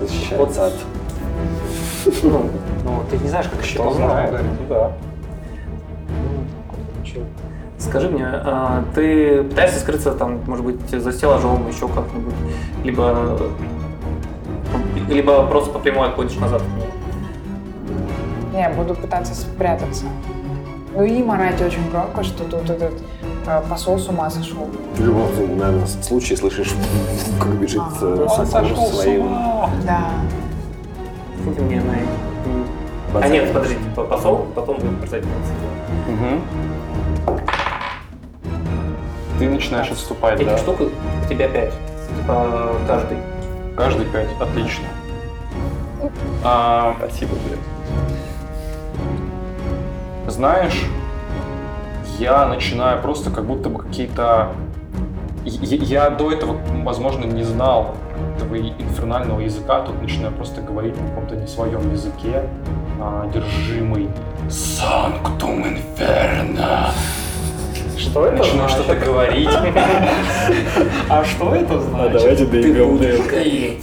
Защищается 0.00 0.66
от... 0.68 0.74
Ну, 2.22 2.50
Ну, 2.84 3.02
ты 3.10 3.18
не 3.18 3.28
знаешь, 3.28 3.46
как 3.46 3.58
Кто 3.58 3.66
щитом 3.68 3.94
знает? 3.94 4.30
ударить. 4.30 4.46
Ну 4.60 4.66
да. 4.74 4.92
Скажи 7.82 8.08
мне, 8.08 8.26
а, 8.26 8.84
ты 8.94 9.42
пытаешься 9.42 9.80
скрыться 9.80 10.12
там, 10.12 10.40
может 10.46 10.64
быть, 10.64 10.88
за 10.90 11.12
стеллажом, 11.12 11.68
еще 11.68 11.88
как-нибудь, 11.88 12.34
либо, 12.84 13.38
либо 15.08 15.46
просто 15.46 15.70
по 15.70 15.78
прямой 15.78 16.08
отходишь 16.08 16.36
назад? 16.36 16.62
Не, 18.54 18.68
буду 18.70 18.94
пытаться 18.94 19.34
спрятаться. 19.34 20.04
Ну 20.94 21.04
и 21.04 21.22
марать 21.22 21.60
очень 21.60 21.90
громко, 21.90 22.22
что 22.22 22.44
тут 22.44 22.68
этот 22.68 22.92
э, 23.46 23.62
посол 23.68 23.98
с 23.98 24.08
ума 24.08 24.28
сошел. 24.28 24.68
В 24.94 25.04
любом 25.04 25.26
наверное, 25.56 25.86
случае 25.86 26.36
слышишь, 26.36 26.74
как 27.40 27.48
бежит 27.54 27.80
э, 28.02 28.26
Он 28.28 28.46
Сокол 28.46 28.46
сошел 28.46 28.86
своим... 28.88 29.26
ума. 29.26 29.70
Да. 29.86 30.10
На... 33.14 33.20
А 33.20 33.28
нет, 33.28 33.52
подождите, 33.52 33.80
по- 33.96 34.04
посол, 34.04 34.46
потом 34.54 34.76
будет 34.78 34.98
представительница. 34.98 35.52
Мгм. 36.08 36.40
Ты 39.42 39.48
начинаешь 39.48 39.90
отступать, 39.90 40.38
Этих 40.38 40.52
да? 40.52 40.58
штук 40.58 40.82
у 40.82 41.28
тебя 41.28 41.48
пять, 41.48 41.72
типа 42.16 42.76
каждый. 42.86 43.18
Каждый 43.76 44.06
пять. 44.06 44.28
Отлично. 44.38 44.84
А, 46.44 46.94
Спасибо, 46.98 47.32
блин. 47.44 47.58
знаешь, 50.28 50.84
я 52.20 52.46
начинаю 52.46 53.02
просто 53.02 53.32
как 53.32 53.44
будто 53.44 53.68
бы 53.68 53.80
какие-то... 53.80 54.52
Я, 55.44 56.10
до 56.10 56.30
этого, 56.30 56.56
возможно, 56.84 57.24
не 57.24 57.42
знал 57.42 57.96
этого 58.36 58.56
инфернального 58.56 59.40
языка, 59.40 59.80
тут 59.80 60.00
начинаю 60.00 60.32
просто 60.34 60.60
говорить 60.60 60.96
на 61.00 61.08
каком-то 61.08 61.34
не 61.34 61.48
своем 61.48 61.90
языке, 61.90 62.48
а, 63.00 63.24
одержимый 63.28 64.08
Санктум 64.48 65.66
Инферно. 65.66 66.92
Что 68.02 68.26
это 68.26 68.36
Начинаю 68.38 68.68
значит? 68.68 68.84
что-то 68.84 68.94
говорить. 68.96 69.48
А 71.08 71.24
что 71.24 71.54
это 71.54 71.74
А 71.76 71.80
значит? 71.80 72.12
давайте 72.12 72.46
доиграем. 72.46 73.78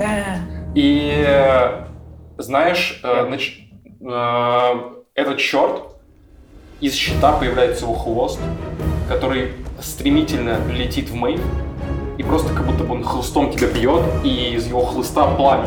Да. 0.00 0.38
И 0.74 1.24
э, 1.26 1.84
знаешь, 2.38 3.00
э, 3.02 3.38
э, 4.00 4.74
этот 5.14 5.38
черт, 5.38 5.82
из 6.80 6.94
щита 6.94 7.32
появляется 7.32 7.84
его 7.84 7.94
хвост, 7.94 8.40
который 9.08 9.52
стремительно 9.80 10.58
летит 10.70 11.08
в 11.10 11.14
мейв, 11.14 11.40
и 12.18 12.22
просто 12.22 12.52
как 12.54 12.66
будто 12.66 12.84
бы 12.84 12.94
он 12.94 13.04
хлыстом 13.04 13.50
тебя 13.50 13.68
бьет, 13.68 14.02
и 14.24 14.54
из 14.54 14.66
его 14.66 14.84
хлыста 14.84 15.26
пламя. 15.36 15.66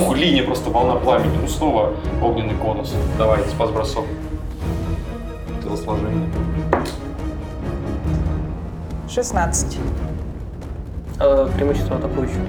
Ух, 0.00 0.16
линия 0.16 0.42
просто 0.44 0.70
волна 0.70 0.96
пламени. 0.96 1.36
Ну 1.40 1.48
снова 1.48 1.94
огненный 2.22 2.54
конус. 2.54 2.92
Давай, 3.16 3.40
спас 3.48 3.70
бросок. 3.70 4.04
Телосложение. 5.62 6.28
16. 9.08 9.78
Э, 11.20 11.48
преимущество 11.56 11.96
атакующего. 11.96 12.44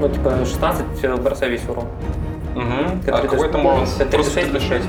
Ну, 0.00 0.08
типа 0.08 0.44
16, 0.44 0.84
э, 1.02 1.16
бросай 1.16 1.50
весь 1.50 1.64
урон. 1.68 1.84
Угу. 2.54 3.00
Это 3.06 3.18
А 3.18 3.20
какой 3.22 3.48
там 3.50 3.66
урон? 3.66 3.82
это 3.82 4.06
Просто 4.10 4.34
36? 4.40 4.50
36. 4.50 4.86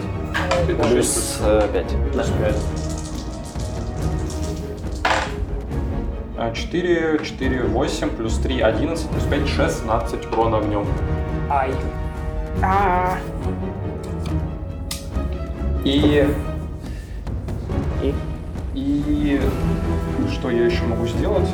36. 0.67 0.91
Плюс 0.91 1.37
5. 1.73 1.95
Да. 6.37 6.51
4, 6.53 7.19
4, 7.23 7.63
8, 7.63 8.09
плюс 8.11 8.37
3, 8.37 8.61
11, 8.61 9.09
плюс 9.09 9.23
5, 9.23 9.47
16 9.47 10.31
урона 10.31 10.57
огнем. 10.57 10.85
Ай. 11.49 11.71
А, 12.63 13.17
И... 15.83 16.27
И... 18.01 18.13
И... 18.79 19.41
Что 20.31 20.49
я 20.49 20.65
еще 20.65 20.83
могу 20.85 21.05
сделать? 21.07 21.49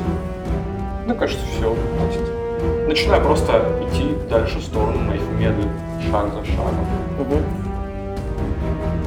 Ну, 1.06 1.14
кажется, 1.14 1.44
все. 1.56 1.74
Хватит. 1.98 2.86
Начинаю 2.86 3.22
просто 3.22 3.62
идти 3.88 4.14
дальше 4.30 4.58
в 4.58 4.62
сторону 4.62 4.98
моих 4.98 5.22
медленно, 5.38 5.72
шаг 6.10 6.26
за 6.32 6.44
шагом. 6.44 6.86
Угу. 7.20 7.36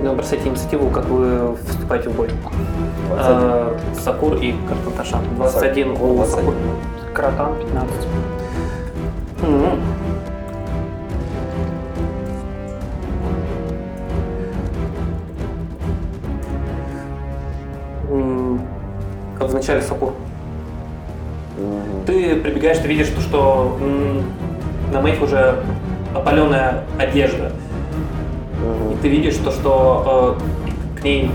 Ну, 0.04 0.16
бросайте 0.16 0.50
инициативу, 0.50 0.90
как 0.90 1.06
вы 1.06 1.56
вступаете 1.68 2.10
в 2.10 2.16
бой. 2.16 2.30
Э, 3.12 3.78
Сакур 3.94 4.36
и 4.36 4.54
Картанташан. 4.68 5.22
21 5.38 5.92
у 5.92 6.16
21. 6.16 6.26
Сакур. 6.26 6.54
Кротан 7.14 7.56
15. 7.56 8.08
Мгм. 9.42 9.80
Как 19.70 19.78
в 19.78 19.82
начале 19.82 19.82
Сакур. 19.82 20.14
Ты 22.08 22.36
прибегаешь, 22.38 22.80
ты 22.80 22.88
видишь, 22.88 23.06
что, 23.08 23.22
что 23.22 23.78
м, 23.80 24.24
на 24.92 25.00
Мэйв 25.02 25.22
уже 25.22 25.64
опаленная 26.16 26.86
одежда. 26.98 27.52
И 28.92 28.96
ты 29.02 29.10
видишь 29.10 29.36
то, 29.36 29.52
что 29.52 30.38
э, 30.98 31.00
к 31.00 31.04
ней... 31.04 31.30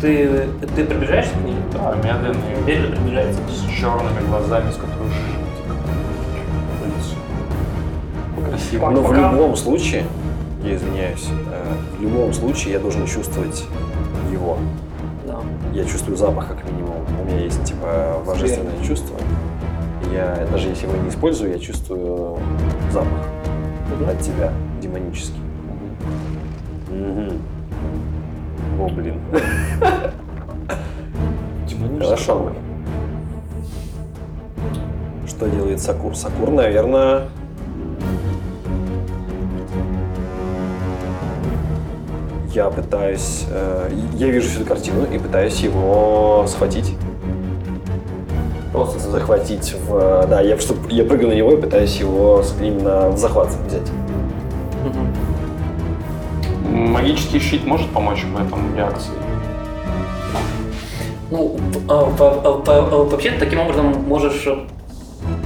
Ты, 0.00 0.48
ты 0.74 0.84
приближаешься 0.84 1.32
к 1.34 1.44
ней? 1.44 1.54
Да, 1.72 1.94
медленно 1.96 2.34
Медленно 2.66 2.96
приближается. 2.96 3.40
с 3.48 3.78
черными 3.78 4.26
глазами, 4.28 4.70
с 4.72 4.74
которых 4.74 5.12
Красиво. 8.48 8.90
Но 8.90 9.00
в 9.00 9.08
Пока- 9.08 9.30
любом 9.32 9.54
случае, 9.54 10.04
я 10.64 10.74
извиняюсь, 10.74 11.28
э, 11.52 11.72
в 11.98 12.02
любом 12.02 12.32
случае 12.32 12.72
я 12.72 12.80
должен 12.80 13.06
чувствовать 13.06 13.64
его. 14.32 14.58
Да. 15.26 15.36
Я 15.72 15.84
чувствую 15.84 16.16
запах 16.16 16.48
как 16.48 16.64
минимум. 16.64 16.79
Меня 17.30 17.44
есть 17.44 17.64
типа 17.64 18.22
божественное 18.26 18.82
чувство. 18.84 19.16
Я 20.12 20.46
даже 20.50 20.68
если 20.68 20.86
его 20.86 20.96
не 20.96 21.08
использую, 21.08 21.52
я 21.52 21.58
чувствую 21.58 22.38
запах 22.90 23.26
от 24.08 24.20
тебя 24.20 24.52
демонический. 24.80 25.40
Мгм. 26.88 27.40
О, 28.80 28.88
блин. 28.88 29.20
Хорошо. 32.00 32.52
Что 35.26 35.48
делает 35.48 35.80
Сакур? 35.80 36.16
Сакур, 36.16 36.50
наверное... 36.50 37.28
Я 42.52 42.68
пытаюсь... 42.68 43.46
э, 43.48 43.90
я 44.14 44.26
вижу 44.26 44.48
всю 44.48 44.60
эту 44.60 44.68
картину 44.68 45.04
и 45.04 45.18
пытаюсь 45.18 45.60
его 45.60 46.44
схватить. 46.48 46.96
Просто 48.72 48.98
захватить 49.00 49.74
в... 49.88 50.26
Да, 50.28 50.40
я, 50.40 50.56
чтоб- 50.58 50.88
я 50.90 51.04
прыгаю 51.04 51.30
на 51.30 51.34
него 51.34 51.52
и 51.52 51.60
пытаюсь 51.60 51.96
его 51.96 52.44
именно 52.60 53.08
в 53.10 53.18
захват 53.18 53.48
взять. 53.66 53.90
Магический 56.70 57.40
щит 57.40 57.66
может 57.66 57.90
помочь 57.90 58.24
в 58.24 58.36
этом 58.36 58.76
реакции? 58.76 59.12
Ну, 61.30 61.56
а, 61.88 62.08
а, 62.18 62.62
а, 62.66 63.04
вообще 63.04 63.32
таким 63.32 63.60
образом 63.60 64.04
можешь 64.06 64.46
э, 64.46 64.56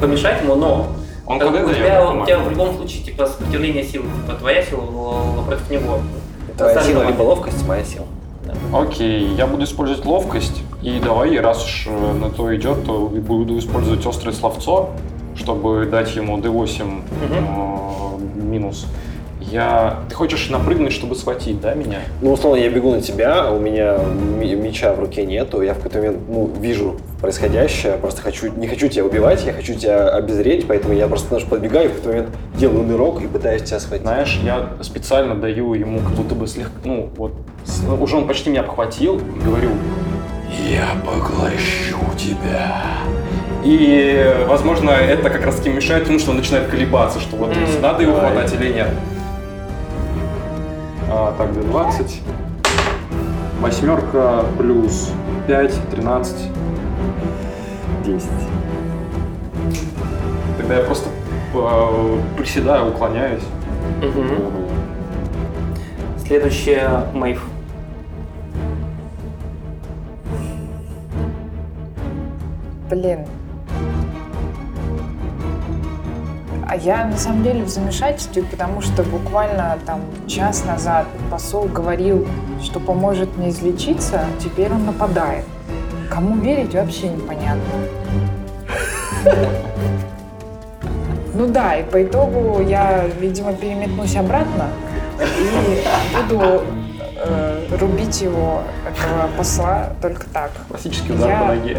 помешать 0.00 0.42
ему, 0.42 0.54
но 0.54 0.86
Он 1.26 1.38
как 1.38 1.50
у, 1.50 1.72
тебя, 1.72 2.10
у 2.10 2.24
тебя 2.24 2.38
в 2.38 2.50
любом 2.50 2.74
случае 2.74 3.04
типа 3.04 3.26
сопротивление 3.26 3.84
сил, 3.84 4.02
типа 4.02 4.38
твоя 4.38 4.62
сила 4.62 4.82
против 5.46 5.70
него. 5.70 6.00
Твоя 6.56 6.82
сила 6.82 7.02
либо 7.06 7.22
ловкость, 7.22 7.66
моя 7.66 7.84
сила. 7.84 8.06
Окей, 8.72 9.28
я 9.34 9.46
буду 9.46 9.64
использовать 9.64 10.04
ловкость. 10.04 10.62
И 10.84 11.00
давай, 11.02 11.40
раз 11.40 11.64
уж 11.64 11.86
э, 11.86 12.12
на 12.12 12.28
то 12.28 12.54
идет, 12.54 12.84
то 12.84 13.06
буду 13.08 13.58
использовать 13.58 14.04
острое 14.04 14.34
словцо, 14.34 14.90
чтобы 15.34 15.86
дать 15.86 16.14
ему 16.14 16.36
D8 16.38 17.02
э, 17.30 18.42
минус. 18.42 18.86
Я... 19.40 20.00
Ты 20.10 20.14
хочешь 20.14 20.50
напрыгнуть, 20.50 20.92
чтобы 20.92 21.14
схватить, 21.14 21.60
да, 21.60 21.74
меня? 21.74 22.00
Ну, 22.20 22.32
условно, 22.32 22.58
я 22.60 22.68
бегу 22.68 22.90
на 22.90 23.00
тебя, 23.00 23.44
а 23.46 23.50
у 23.52 23.58
меня 23.58 23.98
меча 24.38 24.92
в 24.92 25.00
руке 25.00 25.24
нету, 25.24 25.62
я 25.62 25.72
в 25.72 25.76
какой-то 25.78 25.98
момент, 25.98 26.18
ну, 26.28 26.50
вижу 26.60 26.96
происходящее, 27.20 27.94
просто 27.94 28.20
хочу, 28.20 28.52
не 28.54 28.66
хочу 28.66 28.88
тебя 28.88 29.04
убивать, 29.06 29.44
я 29.46 29.52
хочу 29.54 29.74
тебя 29.74 30.08
обезреть, 30.08 30.66
поэтому 30.66 30.92
я 30.94 31.08
просто 31.08 31.28
знаешь, 31.28 31.44
подбегаю, 31.44 31.88
в 31.88 31.94
какой-то 31.94 32.08
момент 32.08 32.28
делаю 32.56 32.84
нырок 32.84 33.22
и 33.22 33.26
пытаюсь 33.26 33.62
тебя 33.62 33.80
схватить. 33.80 34.04
Знаешь, 34.06 34.38
я 34.44 34.68
специально 34.82 35.34
даю 35.34 35.72
ему 35.74 36.00
как 36.00 36.12
будто 36.12 36.34
бы 36.34 36.46
слегка, 36.46 36.72
ну, 36.84 37.08
вот, 37.16 37.32
с- 37.64 37.82
уже 38.00 38.16
он 38.16 38.26
почти 38.26 38.50
меня 38.50 38.60
обхватил, 38.60 39.18
и 39.18 39.44
говорю, 39.44 39.70
я 40.68 40.86
поглощу 41.04 41.98
тебя. 42.16 42.82
И, 43.64 44.44
возможно, 44.46 44.90
это 44.90 45.30
как 45.30 45.44
раз 45.46 45.56
таки 45.56 45.70
мешает 45.70 46.06
ему, 46.08 46.18
что 46.18 46.32
он 46.32 46.36
начинает 46.38 46.68
колебаться, 46.68 47.18
что 47.20 47.36
вот 47.36 47.50
М, 47.56 47.80
надо 47.80 48.02
его 48.02 48.16
давай. 48.16 48.32
хватать 48.32 48.52
или 48.54 48.72
нет. 48.74 48.88
А, 51.10 51.34
так, 51.38 51.50
D20. 51.52 52.16
Восьмерка 53.60 54.44
плюс 54.58 55.10
5, 55.46 55.90
13. 55.92 56.36
10. 58.04 58.28
Тогда 60.58 60.74
я 60.76 60.82
просто 60.84 61.08
э, 61.54 62.18
приседаю, 62.36 62.88
уклоняюсь. 62.90 63.42
Мгм. 64.02 64.28
Следующая 66.26 67.06
Мэйв. 67.14 67.42
Блин. 72.90 73.20
А 76.66 76.76
я 76.76 77.04
на 77.04 77.16
самом 77.16 77.42
деле 77.42 77.62
в 77.64 77.68
замешательстве, 77.68 78.42
потому 78.42 78.80
что 78.80 79.02
буквально 79.04 79.78
там 79.86 80.00
час 80.26 80.64
назад 80.64 81.06
посол 81.30 81.64
говорил, 81.66 82.26
что 82.62 82.80
поможет 82.80 83.36
мне 83.36 83.50
излечиться, 83.50 84.20
а 84.20 84.40
теперь 84.40 84.70
он 84.72 84.84
нападает. 84.86 85.44
Кому 86.10 86.36
верить 86.36 86.74
вообще 86.74 87.08
непонятно. 87.08 87.62
Ну 91.34 91.46
да, 91.48 91.76
и 91.76 91.82
по 91.82 92.02
итогу 92.02 92.60
я, 92.62 93.04
видимо, 93.20 93.52
переметнусь 93.54 94.16
обратно 94.16 94.68
и 95.20 96.28
буду 96.28 96.62
э, 97.16 97.76
рубить 97.78 98.20
его, 98.20 98.62
этого 98.98 99.28
посла, 99.36 99.90
только 100.00 100.26
так. 100.32 100.50
Классический 100.68 101.12
удар 101.12 101.28
Я- 101.30 101.40
по 101.40 101.46
ноге. 101.46 101.78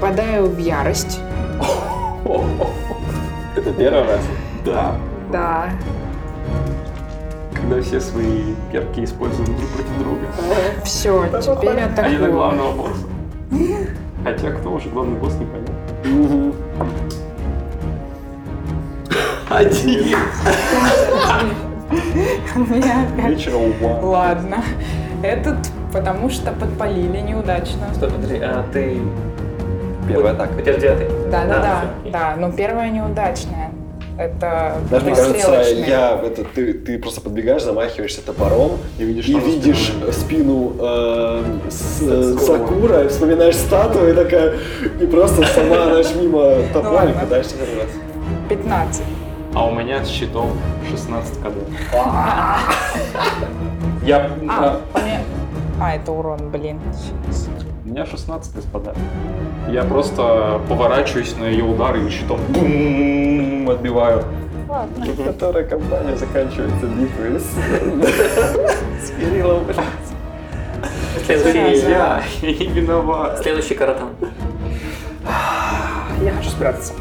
Падаю 0.00 0.46
в 0.50 0.58
ярость. 0.58 1.20
Это 3.56 3.72
первый 3.72 4.02
раз. 4.06 4.20
Да. 4.64 4.94
Да. 5.32 5.70
Когда 7.54 7.80
все 7.82 8.00
свои 8.00 8.54
перки 8.70 9.04
используют 9.04 9.48
друг 9.56 9.68
против 9.70 9.98
друга. 9.98 10.26
Все, 10.84 11.26
теперь 11.40 11.70
А 11.70 11.74
не 11.74 11.80
на 11.80 11.86
атакую. 11.86 12.32
главного 12.32 12.72
босса. 12.72 13.06
Хотя 14.24 14.50
кто 14.52 14.72
уже 14.72 14.88
главный 14.90 15.18
босс 15.18 15.34
не 15.34 15.46
понятно. 15.46 16.52
Один. 19.48 20.16
Вечером. 23.28 23.72
Ладно. 24.02 24.62
Этот, 25.22 25.56
потому 25.92 26.30
что 26.30 26.52
подпалили 26.52 27.18
неудачно. 27.18 27.86
Стой, 27.94 28.10
подожди, 28.10 28.38
а 28.42 28.64
ты... 28.72 28.98
Первая 30.08 30.32
У 30.34 30.36
атака. 30.36 30.62
тебя 30.62 30.72
же 30.74 30.80
девятый. 30.80 31.08
Да, 31.30 31.44
да, 31.46 31.60
да, 31.60 32.10
да. 32.12 32.36
Но 32.38 32.52
первая 32.52 32.90
неудачная. 32.90 33.72
Это 34.18 34.76
Даже 34.90 35.04
мне 35.04 35.14
кажется, 35.14 35.52
я 35.86 36.18
это, 36.24 36.42
ты, 36.44 36.72
ты 36.72 36.98
просто 36.98 37.20
подбегаешь, 37.20 37.62
замахиваешься 37.62 38.22
топором 38.24 38.78
И 38.98 39.04
видишь, 39.04 39.26
и 39.28 39.38
видишь 39.38 39.88
спиной. 39.88 40.12
спину 40.12 40.72
э, 40.80 41.42
с- 41.68 42.00
э, 42.02 42.36
Сакуры. 42.38 42.38
Сакура, 42.46 43.08
вспоминаешь 43.10 43.56
статую 43.56 44.12
и 44.12 44.14
такая, 44.14 44.54
и 45.00 45.06
просто 45.06 45.44
сама, 45.44 45.84
знаешь, 45.84 46.14
мимо 46.18 46.62
топора 46.72 47.04
и 47.04 47.12
пытаешься 47.12 47.56
вырваться. 47.56 47.98
15. 48.48 49.02
А 49.54 49.66
у 49.66 49.74
меня 49.74 50.02
с 50.02 50.08
щитом 50.08 50.52
16 50.90 51.34
кд. 51.38 51.52
Я... 54.06 54.30
А, 54.48 54.80
у 54.94 54.98
меня... 54.98 55.20
А, 55.80 55.96
это 55.96 56.12
урон, 56.12 56.50
блин. 56.50 56.78
У 57.84 57.88
меня 57.88 58.06
16, 58.06 58.54
господа. 58.54 58.94
Я 59.68 59.82
просто 59.82 60.60
поворачиваюсь 60.68 61.34
на 61.36 61.46
ее 61.46 61.64
удары 61.64 62.06
и 62.06 62.10
щитом 62.10 62.38
бум, 62.50 63.68
отбиваю. 63.68 64.22
Ладно. 64.68 65.06
Которая 65.24 65.64
компания 65.64 66.16
заканчивается 66.16 66.86
битвой 66.86 67.40
с, 67.40 69.10
Кириллом. 69.10 69.64
Следующий, 71.24 71.90
Я 71.90 72.22
не 72.42 72.52
виноват. 72.52 73.40
следующий 73.42 73.74
каратан. 73.74 74.10
Я 76.22 76.32
хочу 76.36 76.50
спрятаться. 76.50 76.92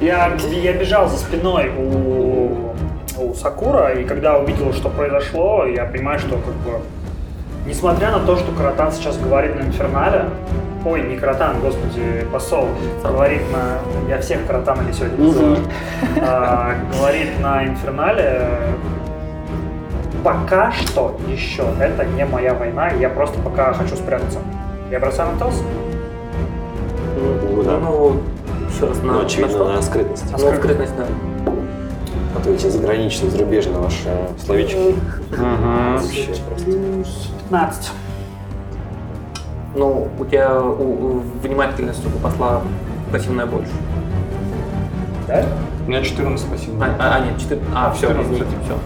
Я, 0.00 0.36
я 0.52 0.72
бежал 0.74 1.08
за 1.08 1.18
спиной 1.18 1.72
у, 1.76 2.74
у 3.18 3.34
Сакура, 3.34 3.92
и 3.92 4.04
когда 4.04 4.38
увидел, 4.38 4.72
что 4.72 4.88
произошло, 4.88 5.64
я 5.64 5.84
понимаю, 5.84 6.18
что 6.18 6.36
как 6.36 6.54
бы, 6.54 6.80
несмотря 7.66 8.10
на 8.12 8.20
то, 8.20 8.36
что 8.36 8.52
Каратан 8.52 8.92
сейчас 8.92 9.18
говорит 9.18 9.56
на 9.56 9.62
инфернале, 9.62 10.26
ой, 10.84 11.02
не 11.02 11.16
Каратан, 11.16 11.60
господи, 11.60 12.26
посол, 12.32 12.68
говорит 13.02 13.42
на, 13.52 13.78
я 14.08 14.20
всех 14.20 14.46
Каратанами 14.46 14.92
сегодня 14.92 15.18
называю, 15.18 15.58
а, 16.22 16.74
говорит 16.96 17.40
на 17.40 17.66
инфернале, 17.66 18.48
пока 20.22 20.72
что 20.72 21.18
еще 21.28 21.64
это 21.80 22.04
не 22.04 22.24
моя 22.24 22.54
война, 22.54 22.90
я 22.90 23.08
просто 23.08 23.40
пока 23.40 23.72
хочу 23.72 23.96
спрятаться. 23.96 24.38
Я 24.90 25.00
бросаю 25.00 25.32
на 25.32 25.38
Телс? 25.38 25.62
да. 27.64 27.78
Ну, 27.78 28.20
еще 28.68 28.86
раз, 28.86 29.02
на, 29.02 29.12
Ну, 29.12 29.24
очевидно, 29.24 29.64
на 29.64 29.72
на 29.74 29.82
скрытность. 29.82 30.24
Ну, 30.30 30.38
скрытность, 30.38 30.96
да. 30.96 31.06
А 32.34 32.40
то 32.40 32.50
эти 32.50 32.66
заграничные, 32.68 33.30
зарубежные 33.30 33.78
ваши 33.78 34.08
словечки. 34.44 34.94
Вообще. 35.30 36.28
Плюс 36.64 37.30
15. 37.50 37.90
Ну, 39.74 40.08
у 40.18 40.24
тебя 40.24 40.60
у, 40.60 40.82
у 40.82 41.22
внимательность 41.42 42.04
у 42.06 42.10
посла 42.18 42.62
пассивная 43.12 43.46
больше. 43.46 43.70
Да? 45.26 45.44
У 45.86 45.90
меня 45.90 46.02
14, 46.02 46.46
спасибо. 46.46 46.84
А, 46.84 46.96
а, 46.98 47.16
а, 47.16 47.20
нет, 47.20 47.40
4. 47.40 47.60
А, 47.74 47.92
все, 47.92 48.08
14. 48.08 48.32
извините, 48.32 48.56
все. 48.64 48.78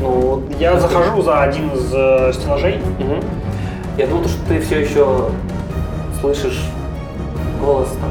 Ну, 0.00 0.42
Я 0.58 0.78
захожу 0.78 1.22
за 1.22 1.42
один 1.42 1.68
из 1.70 1.92
э, 1.92 2.32
стеллажей. 2.32 2.80
Мгм. 2.98 3.20
Я 3.98 4.06
думал, 4.06 4.28
что 4.28 4.38
ты 4.46 4.60
все 4.60 4.80
еще 4.80 5.28
слышишь 6.20 6.60
голос 7.60 7.88
там. 8.00 8.10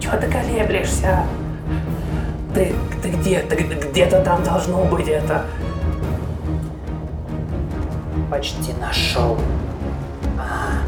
Чего 0.00 0.16
ты 0.16 0.26
колеблешься? 0.28 1.24
Ты, 2.54 2.72
ты 3.02 3.10
где? 3.10 3.40
Ты 3.40 3.56
где-то 3.56 4.22
там 4.22 4.42
должно 4.42 4.84
быть 4.84 5.08
это. 5.08 5.44
Почти 8.30 8.72
нашел. 8.74 9.38
А, 10.38 10.82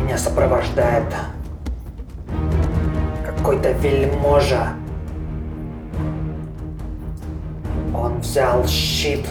Меня 0.00 0.16
сопровождает 0.16 1.04
какой-то 3.24 3.72
вельможа. 3.72 4.74
Он 7.94 8.20
взял 8.20 8.66
щит. 8.66 9.26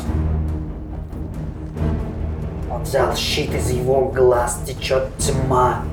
Он 2.72 2.84
взял 2.84 3.16
щит, 3.16 3.54
из 3.54 3.70
его 3.72 4.10
глаз 4.10 4.62
течет 4.66 5.10
тьма. 5.18 5.84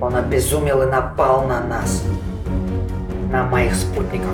Он 0.00 0.14
обезумел 0.14 0.82
и 0.82 0.86
напал 0.86 1.44
на 1.46 1.60
нас. 1.60 2.02
На 3.30 3.44
моих 3.44 3.74
спутников. 3.74 4.30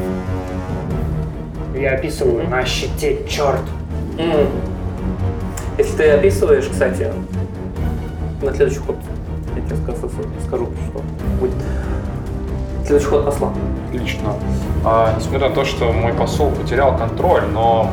Я 1.74 1.94
описываю 1.94 2.48
на 2.48 2.64
щите 2.64 3.26
черт. 3.28 3.62
Если 5.76 5.96
ты 5.96 6.10
описываешь, 6.10 6.66
кстати, 6.66 7.12
на 8.40 8.54
следующий 8.54 8.78
ход, 8.78 8.96
я 9.56 9.62
тебе 9.62 9.76
скажу, 9.76 10.08
скажу, 10.46 10.68
что 10.86 11.02
будет. 11.40 11.54
Следующий 12.84 13.06
ход 13.06 13.24
посла. 13.24 13.52
Отлично. 13.88 14.34
А, 14.84 15.14
несмотря 15.16 15.48
на 15.48 15.54
то, 15.54 15.64
что 15.64 15.92
мой 15.92 16.12
посол 16.12 16.50
потерял 16.52 16.96
контроль, 16.96 17.42
но 17.52 17.90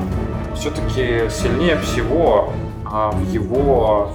все-таки 0.53 1.29
сильнее 1.31 1.77
всего 1.79 2.51
а, 2.85 3.11
в 3.11 3.31
его 3.31 4.11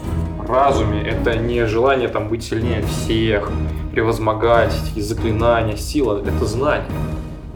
разуме 0.47 1.01
это 1.01 1.37
не 1.37 1.67
желание 1.67 2.09
там 2.09 2.29
быть 2.29 2.45
сильнее 2.45 2.83
всех, 2.83 3.51
превозмогать 4.07 4.75
эти 4.95 5.01
заклинания, 5.01 5.75
сила, 5.77 6.19
это 6.23 6.45
знание. 6.45 6.85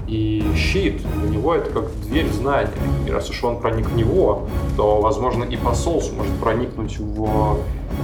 И 0.08 0.42
щит 0.56 1.02
для 1.20 1.28
него 1.28 1.54
это 1.54 1.70
как 1.70 1.84
дверь 2.00 2.28
знания. 2.32 2.70
И 3.06 3.10
раз 3.10 3.28
уж 3.28 3.44
он 3.44 3.58
проник 3.60 3.90
в 3.90 3.94
него, 3.94 4.48
то, 4.74 5.02
возможно, 5.02 5.44
и 5.44 5.56
посол 5.56 6.00
сможет 6.00 6.32
проникнуть 6.40 6.98
в 6.98 7.58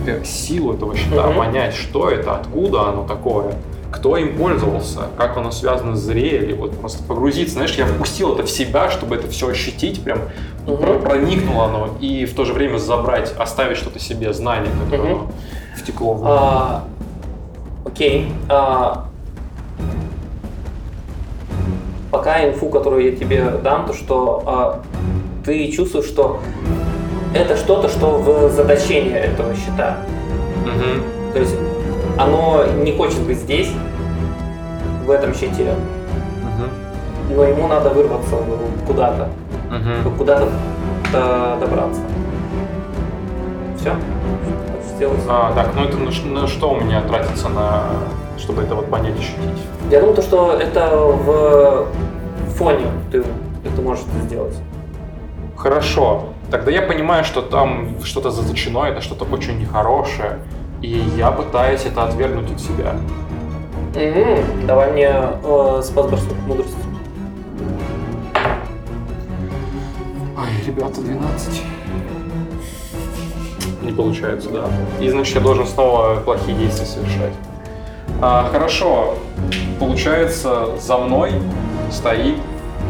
э, 0.06 0.22
силу 0.24 0.74
этого 0.74 0.94
щита, 0.94 1.28
Мгм. 1.28 1.36
понять, 1.38 1.74
что 1.74 2.10
это, 2.10 2.36
откуда 2.36 2.90
оно 2.90 3.06
такое, 3.06 3.54
кто 3.90 4.18
им 4.18 4.36
пользовался, 4.36 5.08
как 5.16 5.38
оно 5.38 5.50
связано 5.50 5.96
с 5.96 6.00
зрели, 6.00 6.52
вот 6.52 6.78
просто 6.78 7.02
погрузиться, 7.04 7.54
знаешь, 7.54 7.74
я 7.76 7.86
впустил 7.86 8.34
это 8.34 8.42
в 8.44 8.50
себя, 8.50 8.90
чтобы 8.90 9.16
это 9.16 9.28
все 9.28 9.48
ощутить, 9.48 10.02
прям 10.04 10.18
про- 10.66 10.98
проникнуло 10.98 11.64
оно, 11.64 11.88
и 12.00 12.26
в 12.26 12.34
то 12.34 12.44
же 12.44 12.52
время 12.52 12.76
забрать, 12.76 13.32
оставить 13.38 13.78
что-то 13.78 13.98
себе, 13.98 14.34
знание, 14.34 14.70
которое 14.84 15.12
оно 15.14 15.30
втекло 15.76 16.12
в 16.14 16.22
А, 16.26 16.84
окей. 17.86 18.32
А, 18.48 19.04
пока 22.10 22.48
инфу, 22.48 22.68
которую 22.68 23.10
я 23.10 23.16
тебе 23.16 23.44
дам, 23.62 23.86
то 23.86 23.92
что 23.94 24.42
а, 24.46 24.82
ты 25.44 25.70
чувствуешь, 25.70 26.06
что 26.06 26.40
это 27.34 27.56
что-то, 27.56 27.88
что 27.88 28.18
в 28.18 28.52
заточении 28.52 29.12
этого 29.12 29.54
щита. 29.54 29.98
Мгм. 30.64 31.02
То 31.32 31.38
есть 31.38 31.54
оно 32.18 32.64
не 32.82 32.92
хочет 32.92 33.20
быть 33.20 33.38
здесь, 33.38 33.70
в 35.04 35.10
этом 35.10 35.34
щите, 35.34 35.74
Мгм. 36.42 37.36
но 37.36 37.44
ему 37.44 37.68
надо 37.68 37.90
вырваться 37.90 38.36
куда-то, 38.86 39.28
Мгм. 39.70 40.16
куда-то 40.16 40.48
до- 41.12 41.56
добраться. 41.60 42.00
Все? 43.78 43.92
Сделать? 44.96 45.20
А, 45.28 45.52
так, 45.54 45.74
ну 45.74 45.84
это 45.84 45.96
на, 45.98 46.40
на 46.40 46.46
что 46.46 46.70
у 46.70 46.80
меня 46.80 47.02
тратится 47.02 47.48
на, 47.48 47.84
чтобы 48.38 48.62
это 48.62 48.74
вот 48.74 48.90
понять, 48.90 49.18
ощутить? 49.18 49.62
Я 49.90 50.00
думаю, 50.00 50.16
то, 50.16 50.22
что 50.22 50.52
это 50.52 50.96
в 50.96 51.88
фоне 52.56 52.86
ты 53.12 53.22
это 53.64 53.82
можешь 53.82 54.04
это 54.04 54.26
сделать. 54.26 54.56
Хорошо. 55.56 56.30
Тогда 56.50 56.70
я 56.70 56.80
понимаю, 56.82 57.24
что 57.24 57.42
там 57.42 57.96
что-то 58.04 58.30
заточено, 58.30 58.84
это 58.84 59.00
что-то 59.00 59.24
очень 59.26 59.58
нехорошее, 59.58 60.38
и 60.80 60.88
я 61.16 61.30
пытаюсь 61.30 61.84
это 61.84 62.04
отвергнуть 62.04 62.52
от 62.52 62.60
себя. 62.60 62.94
Мгм. 63.94 64.66
Давай 64.66 64.92
мне 64.92 65.10
э, 65.10 65.82
спас 65.82 66.06
бросков 66.06 66.38
мудрости. 66.46 66.76
Ой, 70.38 70.66
ребята, 70.66 71.00
12. 71.00 71.62
Не 73.86 73.92
получается, 73.92 74.50
да. 74.50 74.64
И 75.00 75.08
значит, 75.08 75.36
я 75.36 75.40
должен 75.40 75.64
снова 75.64 76.16
плохие 76.16 76.58
действия 76.58 76.86
совершать. 76.86 77.32
А, 78.20 78.48
хорошо. 78.50 79.14
Получается, 79.78 80.76
за 80.80 80.96
мной 80.98 81.34
стоит 81.92 82.34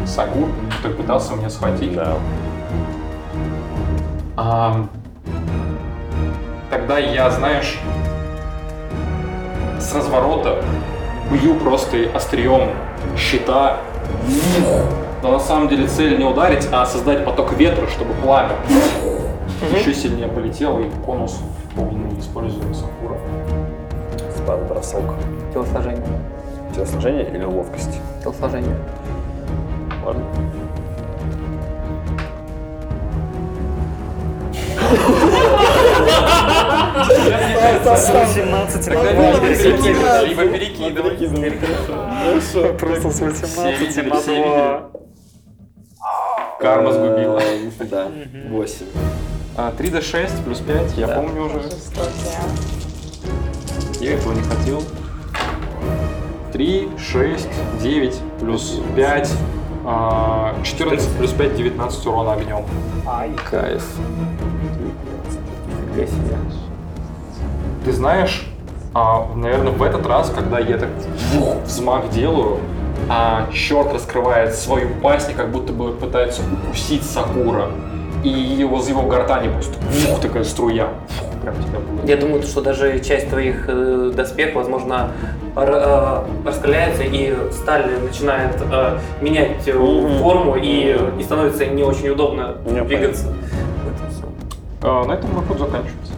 Сагур, 0.07 0.49
который 0.75 0.97
пытался 0.97 1.35
меня 1.35 1.51
схватить. 1.51 1.93
Да. 1.93 2.15
А, 4.37 4.87
тогда 6.71 6.97
я, 6.97 7.29
знаешь, 7.29 7.77
с 9.79 9.93
разворота 9.93 10.63
бью 11.31 11.59
просто 11.59 12.09
острием 12.15 12.71
щита. 13.15 13.77
Но 15.21 15.33
на 15.33 15.39
самом 15.39 15.67
деле 15.67 15.87
цель 15.87 16.17
не 16.17 16.25
ударить, 16.25 16.67
а 16.71 16.87
создать 16.87 17.23
поток 17.23 17.53
ветра, 17.53 17.85
чтобы 17.87 18.15
пламя 18.15 18.55
еще 19.77 19.93
сильнее 19.93 20.27
полетело 20.27 20.79
и 20.79 20.89
конус 21.05 21.39
полный 21.75 22.19
используем 22.19 22.73
Сакура. 22.73 23.17
Спад, 24.35 24.67
бросок. 24.67 25.15
Телосложение. 25.53 26.19
Телосложение 26.73 27.29
или 27.29 27.43
ловкость? 27.43 27.99
Телосложение. 28.23 28.75
Ладно. 30.05 30.23
С 37.83 38.09
18 38.09 38.85
Тогда 38.85 40.21
либо 40.23 40.45
перекидывай. 40.45 41.17
Хорошо. 41.59 42.73
Просто 42.77 43.09
с 43.09 43.13
Все 43.15 43.25
18 43.25 43.79
видели, 43.79 44.09
на 44.09 44.15
все 44.19 44.35
видели. 44.35 44.49
2. 44.49 44.91
Карма 46.59 46.91
сгубила. 46.91 47.41
Да, 47.79 48.07
8. 48.49 48.85
А, 49.57 49.71
3d6 49.77 50.43
плюс 50.43 50.59
5, 50.59 50.97
я 50.97 51.07
Да. 51.07 51.15
помню 51.15 51.45
уже. 51.45 51.61
Я 53.99 54.13
этого 54.13 54.33
не 54.33 54.41
хотел. 54.43 54.83
3, 56.53 56.89
6, 56.97 57.47
9 57.81 58.19
плюс 58.39 58.79
5, 58.95 59.31
а, 59.83 60.55
14 60.63 61.09
плюс 61.17 61.31
5, 61.31 61.55
19 61.55 62.05
урона 62.05 62.33
огнем. 62.33 62.63
Ай. 63.07 63.31
Кайф. 63.49 63.83
Ты 67.83 67.91
знаешь, 67.93 68.47
а, 68.93 69.25
наверное, 69.35 69.71
в 69.71 69.81
этот 69.81 70.05
раз, 70.05 70.29
когда 70.29 70.59
я 70.59 70.77
так 70.77 70.89
вух, 71.33 71.55
взмах 71.65 72.09
делаю, 72.11 72.59
а 73.09 73.49
черт 73.51 73.91
раскрывает 73.93 74.53
свою 74.55 74.89
пасть 75.01 75.31
и 75.31 75.33
как 75.33 75.51
будто 75.51 75.73
бы 75.73 75.93
пытается 75.93 76.41
укусить 76.43 77.03
Сакура. 77.03 77.69
И 78.23 78.29
его, 78.29 78.79
его 78.89 79.03
гортани 79.03 79.47
просто 79.49 79.75
вух, 80.09 80.19
такая 80.19 80.43
струя. 80.43 80.89
Фух, 81.07 81.41
прям 81.41 81.55
тебя 81.55 81.79
будет. 81.79 82.09
Я 82.09 82.17
думаю, 82.17 82.41
что 82.43 82.61
даже 82.61 82.99
часть 82.99 83.29
твоих 83.29 83.65
э, 83.67 84.11
доспех, 84.15 84.55
возможно, 84.55 85.11
р- 85.55 85.69
э, 85.71 86.23
раскаляется 86.45 87.03
и 87.03 87.35
сталь 87.51 87.85
начинает 88.01 88.55
э, 88.71 88.97
менять 89.21 89.67
э, 89.67 89.71
форму 90.19 90.55
и, 90.55 90.97
и 91.19 91.23
становится 91.23 91.65
не 91.67 91.83
очень 91.83 92.09
удобно 92.09 92.55
Я 92.65 92.83
двигаться. 92.83 93.33
А, 94.81 95.05
на 95.05 95.13
этом 95.13 95.33
мой 95.33 95.43
ход 95.45 95.59
заканчивается. 95.59 96.13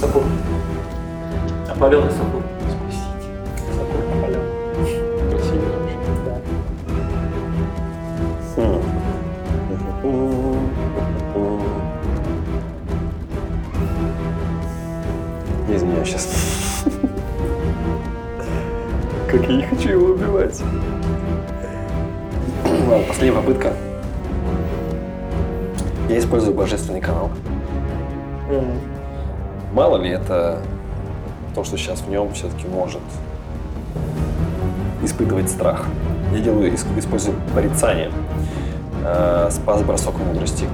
Сапур. 0.00 0.22
Опаленный 1.70 2.10
сапур. 2.10 2.42
Я 15.84 15.90
извиняюсь 15.90 16.08
сейчас. 16.08 16.84
Как 19.30 19.48
я 19.48 19.56
не 19.56 19.62
хочу 19.64 19.90
его 19.90 20.06
убивать. 20.14 20.60
Ладно, 22.88 23.04
последняя 23.06 23.32
попытка. 23.36 23.72
Я 26.08 26.18
использую 26.18 26.54
божественный 26.54 27.00
канал. 27.00 27.30
Мало 29.72 29.96
ли 29.98 30.10
это 30.10 30.60
то, 31.54 31.64
что 31.64 31.76
сейчас 31.76 32.00
в 32.00 32.08
нем 32.08 32.32
все-таки 32.32 32.66
может 32.66 33.00
испытывать 35.02 35.50
страх. 35.50 35.84
Я 36.32 36.40
делаю, 36.40 36.72
ис- 36.72 36.98
использую 36.98 37.36
порицание. 37.54 38.10
Э, 39.04 39.48
спас 39.50 39.82
бросок 39.82 40.16
мудрости. 40.18 40.66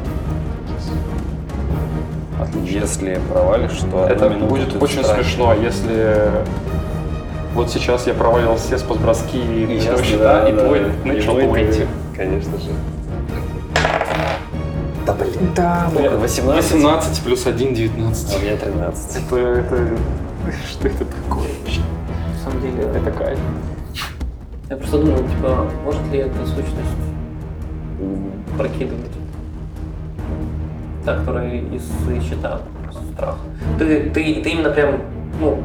Если 2.65 3.21
провалишь, 3.33 3.79
то 3.91 4.07
Это 4.07 4.31
будет 4.31 4.81
очень 4.83 5.03
страхе. 5.03 5.23
смешно, 5.25 5.55
если 5.55 6.31
вот 7.55 7.71
сейчас 7.71 8.07
я 8.07 8.15
провалил 8.15 8.57
все 8.57 8.79
спасброски 8.79 9.37
и 9.37 9.81
щита, 9.81 10.43
да, 10.43 10.49
и 10.49 10.53
да, 10.53 10.65
твой 10.65 10.81
да. 10.81 10.87
начал 11.13 11.39
И 11.39 11.43
твой 11.43 11.49
плыть. 11.65 11.77
ты- 11.77 11.87
Конечно 12.17 12.59
же. 12.59 12.71
Да 15.07 15.15
блин. 15.15 15.51
Да, 15.57 15.91
18, 16.21 16.55
18 16.73 17.23
плюс 17.23 17.47
1, 17.47 17.75
19. 17.75 18.35
а 18.35 18.39
у 18.39 18.43
меня 18.43 18.57
13. 18.57 19.17
Это, 19.27 19.37
это... 19.37 19.89
Что 20.71 20.89
это 20.89 21.05
такое 21.05 21.49
вообще? 21.61 21.81
На 22.33 22.51
самом 22.51 22.63
деле, 22.63 22.85
Это 22.95 23.11
кайф. 23.11 23.39
я 24.69 24.77
просто 24.77 24.99
думал, 24.99 25.19
типа, 25.19 25.67
может 25.85 26.03
ли 26.13 26.19
эта 26.21 26.47
сущность 26.47 26.97
прокидывать? 28.57 29.10
Та, 31.05 31.17
которая 31.17 31.51
из 31.55 31.83
щита 32.29 32.61
страх. 33.15 33.37
Ты, 33.79 34.11
ты, 34.11 34.35
ты 34.43 34.51
именно 34.51 34.71
прям, 34.71 34.97
ну, 35.41 35.59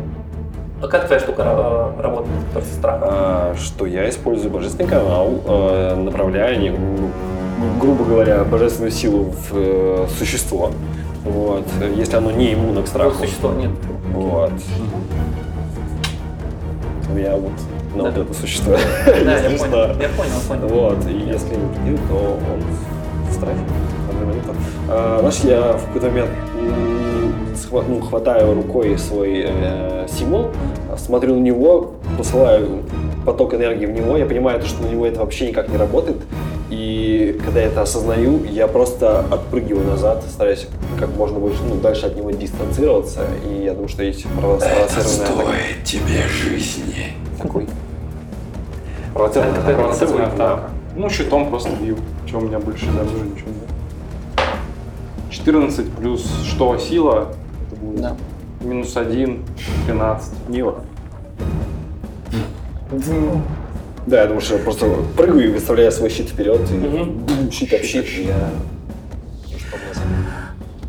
а 0.82 0.88
как 0.88 1.08
твоя 1.08 1.20
штука 1.20 1.42
ра- 1.44 2.02
работает, 2.02 2.36
которая 2.48 2.70
со 2.70 2.76
страхом? 2.76 3.08
А, 3.12 3.56
что 3.60 3.86
я 3.86 4.10
использую 4.10 4.52
божественный 4.52 4.90
канал, 4.90 5.30
э, 5.46 5.96
направляя, 5.96 6.56
не- 6.58 6.74
грубо 7.80 8.04
говоря, 8.06 8.44
божественную 8.44 8.92
силу 8.92 9.24
в 9.32 9.52
э, 9.54 10.08
существо. 10.18 10.72
Вот. 11.24 11.66
Если 11.96 12.16
оно 12.18 12.32
не 12.32 12.54
иммунно 12.54 12.82
к 12.84 12.88
страху. 12.88 13.16
Существа 13.24 13.52
нет. 13.56 13.72
Вот. 14.14 14.52
Я 17.18 17.36
вот 17.36 17.52
на 17.96 18.04
Да. 18.04 18.10
вот 18.12 18.18
это 18.18 18.34
существо. 18.34 18.74
Да, 19.06 19.38
я 19.40 19.58
понял, 19.58 19.78
я 20.00 20.10
понял, 20.10 20.40
понял. 20.48 20.68
Вот. 20.68 21.06
И 21.08 21.14
если 21.14 21.56
не 21.56 21.68
победил, 21.68 21.98
то 22.10 22.16
он 22.54 23.30
в 23.30 23.34
страхе. 23.34 23.58
Круто. 24.46 24.60
А, 24.90 25.18
знаешь, 25.20 25.40
я 25.44 25.74
в 25.74 25.86
какой-то 25.88 26.08
момент 26.08 26.30
ну, 27.90 28.02
хватаю 28.02 28.54
рукой 28.54 28.98
свой 28.98 29.44
э, 29.48 30.08
символ, 30.10 30.52
смотрю 30.98 31.36
на 31.36 31.40
него, 31.42 31.94
посылаю 32.18 32.84
поток 33.26 33.54
энергии 33.54 33.86
в 33.86 33.92
него, 33.92 34.18
я 34.18 34.26
понимаю, 34.26 34.60
то, 34.60 34.66
что 34.68 34.84
на 34.84 34.88
него 34.88 35.06
это 35.06 35.20
вообще 35.20 35.48
никак 35.50 35.68
не 35.70 35.78
работает, 35.78 36.18
и 36.70 37.40
когда 37.44 37.60
я 37.62 37.68
это 37.68 37.82
осознаю, 37.82 38.44
я 38.46 38.68
просто 38.68 39.26
отпрыгиваю 39.32 39.86
назад, 39.88 40.24
стараюсь 40.30 40.68
как 41.00 41.10
можно 41.18 41.40
больше, 41.40 41.60
ну, 41.68 41.76
дальше 41.76 42.06
от 42.06 42.16
него 42.16 42.32
дистанцироваться, 42.32 43.22
и 43.50 43.64
я 43.66 43.74
думаю, 43.74 43.90
что 43.90 44.04
есть 44.04 44.26
прово- 44.26 44.60
спровоцированная 44.60 45.44
атака. 45.44 45.58
тебе 45.84 46.28
жизни. 46.30 47.14
Такой. 47.42 47.68
Провоцированная 49.14 49.60
Это- 49.60 49.70
это 49.72 49.80
провоцированная 49.80 50.28
атака. 50.28 50.70
Ну, 50.96 51.10
щитом 51.10 51.50
просто 51.50 51.72
бью. 51.82 51.98
Чем 52.26 52.40
у 52.40 52.42
меня 52.48 52.60
больше 52.60 52.86
оружия, 52.88 53.24
ничего 53.24 53.50
нет. 53.50 53.65
14 55.36 55.92
плюс 55.92 56.26
что, 56.46 56.78
сила? 56.78 57.34
Это 57.68 57.76
будет 57.82 58.02
Да. 58.02 58.16
минус 58.62 58.96
1, 58.96 59.44
13. 59.86 60.34
Мило. 60.48 60.80
Да, 64.08 64.22
я 64.22 64.26
думаю, 64.28 64.42
что 64.42 64.56
я 64.56 64.64
просто 64.64 64.86
прыгаю 65.18 65.50
и 65.50 65.52
выставляю 65.52 65.92
свой 65.92 66.10
щит 66.10 66.30
вперед, 66.30 66.62
и 66.72 66.76
бум, 66.78 67.52
щит 67.52 67.74
об 67.74 67.82
щит, 67.82 68.06
и 68.18 68.28
я... 68.28 68.50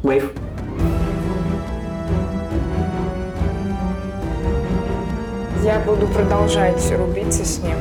Мэйв. 0.02 0.30
Я 5.64 5.80
буду 5.80 6.06
продолжать 6.06 6.92
рубиться 6.96 7.44
с 7.44 7.58
ним. 7.58 7.76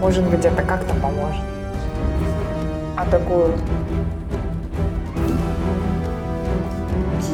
Может 0.00 0.24
быть, 0.24 0.44
это 0.46 0.62
как-то 0.62 0.94
поможет. 0.94 1.42
Атакую. 2.96 3.52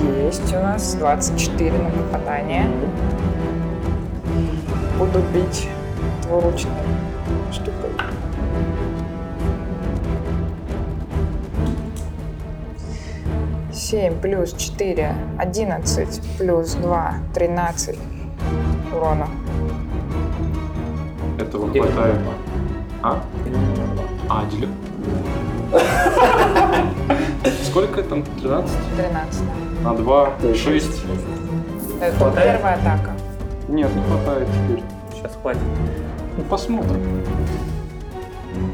Есть 0.03 0.55
у 0.55 0.61
нас 0.61 0.95
24 0.95 1.73
на 1.73 1.91
попадание. 1.91 2.71
Буду 4.97 5.21
бить 5.35 5.69
двуручной 6.23 6.73
штукой. 7.51 7.91
Семь 13.73 14.21
плюс 14.21 14.53
четыре, 14.53 15.15
одиннадцать 15.37 16.21
плюс 16.39 16.75
два, 16.75 17.15
тринадцать 17.35 17.99
урона. 18.95 19.29
Этого 21.41 21.69
хватает. 21.73 22.21
А? 23.03 23.21
А, 24.29 24.45
делю. 24.51 24.69
Сколько 27.99 28.11
там? 28.11 28.23
13? 28.41 28.77
13. 28.97 29.43
На 29.83 29.95
2, 29.95 30.31
То 30.41 30.49
есть 30.49 30.63
6. 30.63 30.87
Это 32.01 32.17
Хватает? 32.17 32.53
первая 32.53 32.75
атака. 32.77 33.11
Нет, 33.69 33.91
не 33.95 34.03
хватает 34.03 34.49
теперь. 34.49 34.83
Сейчас 35.13 35.33
хватит. 35.41 35.61
Ну, 36.37 36.45
посмотрим. 36.45 37.25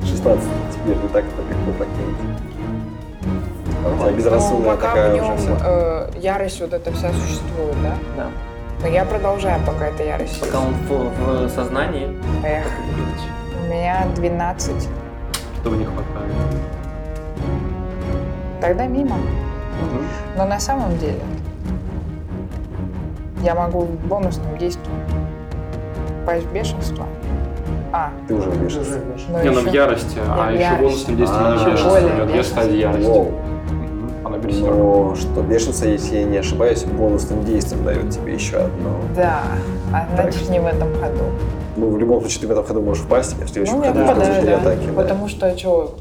16. 0.02 0.44
Теперь 0.72 0.96
не 0.96 1.08
так, 1.08 1.24
как 1.24 1.56
вы 1.66 1.72
прокинете. 1.72 2.44
А 4.02 4.12
безрассудная 4.12 4.58
Ну, 4.72 4.76
пока 4.76 4.88
такая 4.88 5.10
в 5.10 5.14
уже 5.14 5.24
нем 5.24 5.36
вся. 5.38 5.56
э, 5.64 6.10
ярость 6.20 6.60
вот 6.60 6.72
эта 6.72 6.92
вся 6.92 7.12
существует, 7.12 7.76
да? 7.82 7.94
Да. 8.16 8.26
Но 8.82 8.88
я 8.88 9.04
продолжаю, 9.04 9.60
пока 9.66 9.86
эта 9.86 10.02
ярость 10.02 10.40
Пока 10.40 10.58
он 10.60 10.74
в, 10.88 11.46
в 11.46 11.48
сознании. 11.50 12.14
Эх, 12.42 12.66
у 13.62 13.72
меня 13.72 14.06
12. 14.16 14.88
Этого 15.60 15.74
не 15.74 15.84
хватает. 15.84 16.32
Тогда 18.64 18.86
мимо. 18.86 19.16
Мгм. 19.16 20.02
Но 20.36 20.46
на 20.46 20.58
самом 20.58 20.96
деле 20.98 21.18
я 23.42 23.54
могу 23.54 23.82
бонусным 24.08 24.56
действием 24.58 24.96
пасть 26.24 26.46
в 26.46 26.52
бешенство. 26.52 27.04
А, 27.92 28.10
Ты 28.26 28.34
уже 28.34 28.50
видишь. 28.50 28.74
но 29.28 29.42
Не, 29.42 29.50
ну 29.50 29.60
в 29.60 29.66
еще- 29.66 29.76
ярости, 29.76 30.18
а 30.26 30.46
в 30.48 30.52
еще 30.52 30.62
ярости. 30.62 30.82
бонусным 30.82 31.16
действием 31.16 31.44
А, 31.44 31.50
не 31.50 31.64
бешенство 31.72 32.00
идет. 32.00 32.26
Бешенство. 32.28 32.60
стадии 32.62 32.76
ярости. 32.76 33.10
Она. 34.24 34.38
Но 34.70 35.14
что 35.14 35.42
бешенство, 35.42 35.86
если 35.86 36.16
я 36.16 36.24
не 36.24 36.38
ошибаюсь, 36.38 36.84
бонусным 36.84 37.44
действием 37.44 37.84
дает 37.84 38.10
тебе 38.10 38.34
еще 38.34 38.56
одно. 38.56 38.90
Да, 39.14 39.42
а 39.92 40.06
значит 40.14 40.48
не 40.50 40.58
в 40.60 40.66
этом 40.66 40.88
ходу. 40.94 41.24
Ну, 41.76 41.90
в 41.90 41.98
любом 41.98 42.20
случае, 42.20 42.40
ты 42.42 42.46
в 42.46 42.50
этом 42.52 42.64
ходу 42.64 42.80
можешь 42.80 43.02
впасть, 43.04 43.36
а 43.40 43.44
в 43.44 43.48
следующем 43.50 43.78
Ну, 43.78 43.84
я 43.84 43.92
ходу 43.92 44.06
попадаю, 44.06 44.34
четыре 44.34 44.56
да. 44.56 44.62
атаки. 44.62 44.86
да. 44.86 44.92
Потому 45.02 45.28
что, 45.28 45.58
что, 45.58 45.94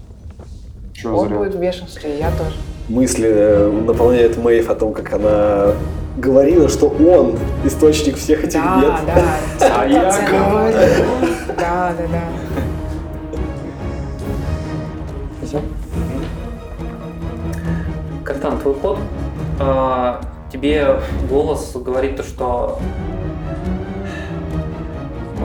Чего 1.04 1.20
он 1.20 1.28
зря? 1.28 1.38
будет 1.38 1.56
в 1.56 1.60
бешенстве, 1.60 2.16
и 2.16 2.20
я 2.20 2.32
тоже. 2.32 2.56
Мысли 2.90 3.30
э, 3.30 3.70
наполняют 3.72 4.38
Мэйв 4.38 4.70
о 4.70 4.76
том, 4.76 4.94
как 4.94 5.14
она 5.14 5.74
говорила, 6.18 6.68
что 6.70 6.88
он 6.90 7.38
источник 7.66 8.18
всех 8.18 8.44
этих 8.44 8.62
Да, 8.62 8.82
бед. 8.82 9.16
да. 9.60 9.74
А 9.82 9.86
я 9.86 10.02
говорю. 10.30 10.78
Да, 11.58 11.94
да, 11.98 12.08
да. 12.12 12.24
Картан, 18.24 18.58
твой 18.60 18.74
ход. 18.76 19.00
А, 19.60 20.22
тебе 20.52 21.00
голос 21.30 21.74
говорит 21.76 22.18
то, 22.18 22.24
что 22.24 22.80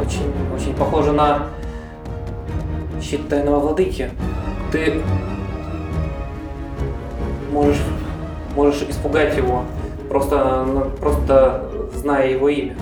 очень, 0.01 0.33
очень 0.55 0.75
похоже 0.75 1.13
на 1.13 1.47
щит 3.03 3.29
тайного 3.29 3.59
владыки. 3.61 4.11
Ты 4.73 5.01
можешь, 7.51 7.83
можешь 8.55 8.83
испугать 8.83 9.37
его, 9.37 9.65
просто, 10.09 10.65
ну, 10.65 10.91
просто 11.01 11.69
зная 11.95 12.31
его 12.31 12.49
имя. 12.49 12.75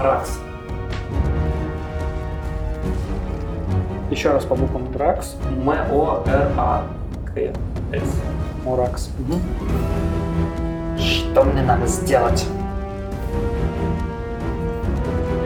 Ракс. 0.00 0.38
Еще 4.10 4.30
раз 4.32 4.44
по 4.44 4.54
буквам 4.56 4.90
Дракс. 4.92 5.36
М-О-Р-А-К-С. 5.64 6.90
Муракс. 8.64 9.10
Что 10.98 11.44
мне 11.44 11.62
надо 11.62 11.86
сделать? 11.86 12.44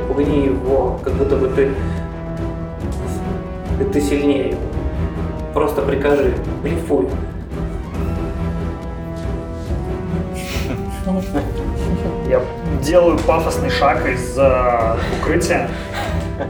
Пугни 0.08 0.46
его, 0.46 0.98
как 1.04 1.12
будто 1.14 1.36
бы 1.36 1.48
ты, 1.48 1.74
ты 3.92 4.00
сильнее 4.00 4.50
его. 4.50 4.73
Просто 5.54 5.82
прикажи, 5.82 6.34
блефуй. 6.62 7.06
Я 12.28 12.40
делаю 12.82 13.16
пафосный 13.18 13.70
шаг 13.70 14.04
из 14.08 14.36
укрытия. 15.20 15.70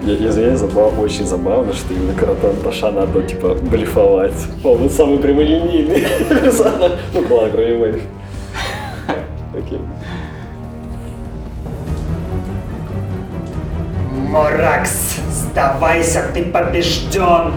Я, 0.02 0.12
я 0.14 0.28
извиняюсь, 0.30 0.60
забав, 0.60 0.98
очень 0.98 1.26
забавно, 1.26 1.74
что 1.74 1.92
именно 1.92 2.14
Каратан 2.14 2.56
Таша 2.64 2.90
надо, 2.90 3.22
типа, 3.22 3.54
блефовать. 3.54 4.32
Он 4.64 4.88
самый 4.88 5.18
прямолинейный 5.18 6.06
персонаж. 6.28 6.92
Ну, 7.12 7.36
ладно, 7.36 7.50
кроме 7.52 7.76
Мэйв. 7.76 8.02
Окей. 9.52 9.80
Моракс, 14.30 15.16
сдавайся, 15.30 16.24
ты 16.32 16.44
побежден! 16.44 17.52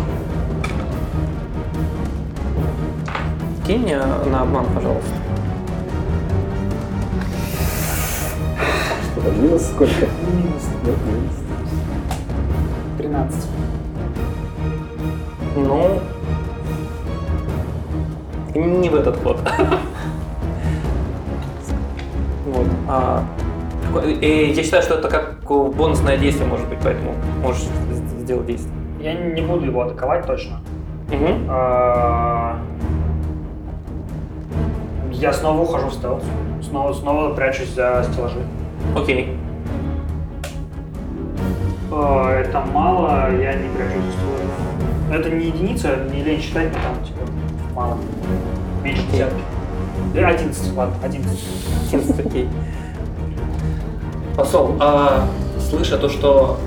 Кинь 3.68 3.82
мне 3.82 3.98
на 3.98 4.44
обман, 4.44 4.65
пожалуйста. 4.74 5.12
Что 9.12 9.22
там, 9.22 9.44
минус 9.44 9.62
сколько? 9.63 10.08
Минус 10.32 10.70
Нет, 10.86 10.96
минус. 11.06 11.34
13. 12.98 13.50
Ну, 15.58 16.00
не 18.56 18.90
в 18.90 18.96
этот 18.96 19.18
ход. 19.18 19.38
Вот. 22.48 22.68
а, 22.88 23.22
и 24.22 24.54
я 24.56 24.63
считаю, 24.63 24.82
что 24.82 24.94
это 24.96 25.10
как 25.10 25.44
бонусное 25.44 26.18
действие, 26.18 26.48
может 26.48 26.70
быть, 26.70 26.80
поэтому 26.82 27.13
можешь 27.42 27.63
сделать 28.20 28.46
действие. 28.46 28.74
Я 29.02 29.13
не 29.13 29.42
буду 29.42 29.65
его 29.65 29.82
атаковать 29.82 30.26
точно. 30.26 30.62
Мгм. 31.10 31.48
А, 31.50 32.62
Я 35.20 35.34
снова 35.34 35.62
ухожу 35.62 35.88
в 35.88 35.94
стелс. 35.94 36.24
Снова, 36.63 36.94
снова 36.94 37.34
прячусь 37.34 37.70
за 37.74 38.06
стеллажи. 38.12 38.40
Окей. 38.96 39.38
А, 41.92 42.30
Это 42.40 42.62
мало, 42.74 43.32
я 43.40 43.54
не 43.54 43.70
прячусь 43.70 44.04
за 44.06 44.12
стеллажи. 44.12 44.48
Это 45.12 45.30
не 45.30 45.46
единица, 45.48 45.90
не 46.13 46.22
лень 46.24 46.42
считать, 46.42 46.68
но 46.74 46.80
там 46.80 47.06
типа 47.06 47.20
мало. 47.76 47.98
Меньше 48.84 49.02
десятки. 49.12 49.42
Э, 50.15 50.26
11, 50.26 50.76
ладно, 50.76 50.96
11. 51.04 51.40
11, 51.94 52.26
окей. 52.26 52.50
Посол, 54.36 54.76
а, 54.80 55.26
слыша 55.70 55.98
то, 55.98 56.10
что 56.10 56.58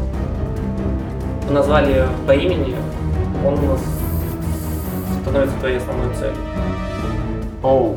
назвали 1.51 2.07
по 2.27 2.33
имени, 2.33 2.75
он 3.47 3.57
с- 3.57 5.21
становится 5.23 5.57
твоей 5.59 5.77
основной 5.79 6.13
целью. 6.15 6.35
Оу. 7.63 7.97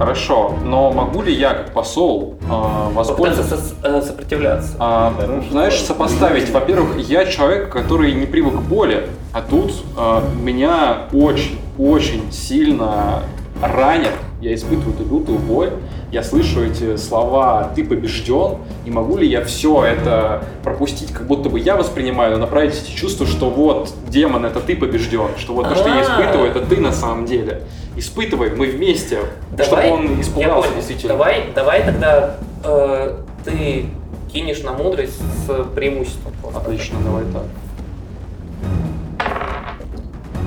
Хорошо, 0.00 0.54
но 0.64 0.90
могу 0.90 1.20
ли 1.20 1.34
я, 1.34 1.52
как 1.52 1.74
посол, 1.74 2.36
а, 2.48 2.86
Попытаться 2.86 3.12
воспользоваться... 3.12 3.74
э, 3.82 4.00
сопротивляться. 4.00 4.72
А, 4.78 5.12
знаешь, 5.50 5.78
сопоставить, 5.78 6.48
во-первых, 6.48 6.96
я 7.06 7.26
человек, 7.26 7.68
который 7.68 8.14
не 8.14 8.24
привык 8.24 8.54
к 8.54 8.62
боли, 8.62 9.08
а 9.34 9.42
тут 9.42 9.74
а, 9.98 10.24
меня 10.42 11.00
очень-очень 11.12 12.32
сильно 12.32 13.24
ранят, 13.62 14.14
я 14.40 14.54
испытываю 14.54 14.94
эту 14.94 15.04
лютую 15.04 15.38
боль, 15.38 15.72
я 16.10 16.22
слышу 16.22 16.64
эти 16.64 16.96
слова 16.96 17.70
«ты 17.74 17.84
побежден», 17.84 18.56
и 18.86 18.90
могу 18.90 19.18
ли 19.18 19.28
я 19.28 19.44
все 19.44 19.84
это 19.84 20.44
пропустить, 20.64 21.12
как 21.12 21.26
будто 21.26 21.50
бы 21.50 21.60
я 21.60 21.76
воспринимаю, 21.76 22.32
но 22.32 22.38
направить 22.38 22.72
эти 22.72 22.90
чувства, 22.96 23.26
что 23.26 23.50
вот, 23.50 23.92
демон, 24.08 24.46
это 24.46 24.60
ты 24.60 24.76
побежден, 24.76 25.36
что 25.36 25.52
вот 25.52 25.68
то, 25.68 25.74
что 25.74 25.88
я 25.88 25.98
А. 25.98 26.02
испытываю, 26.02 26.50
это 26.50 26.60
ты 26.60 26.80
на 26.80 26.90
самом 26.90 27.26
деле. 27.26 27.64
Испытывай, 28.00 28.48
мы 28.48 28.70
вместе, 28.70 29.18
чтобы 29.52 29.82
Давай, 29.82 29.90
он 29.90 30.14
я 30.14 30.20
испугался 30.22 30.74
действительно. 30.74 31.12
Давай, 31.12 31.52
давай 31.54 31.84
тогда 31.84 32.36
э, 32.64 33.18
ты 33.44 33.90
кинешь 34.32 34.62
на 34.62 34.72
мудрость 34.72 35.20
с 35.20 35.64
преимуществом. 35.74 36.32
Отлично, 36.56 36.98
давай 37.04 37.24
так. 37.26 37.42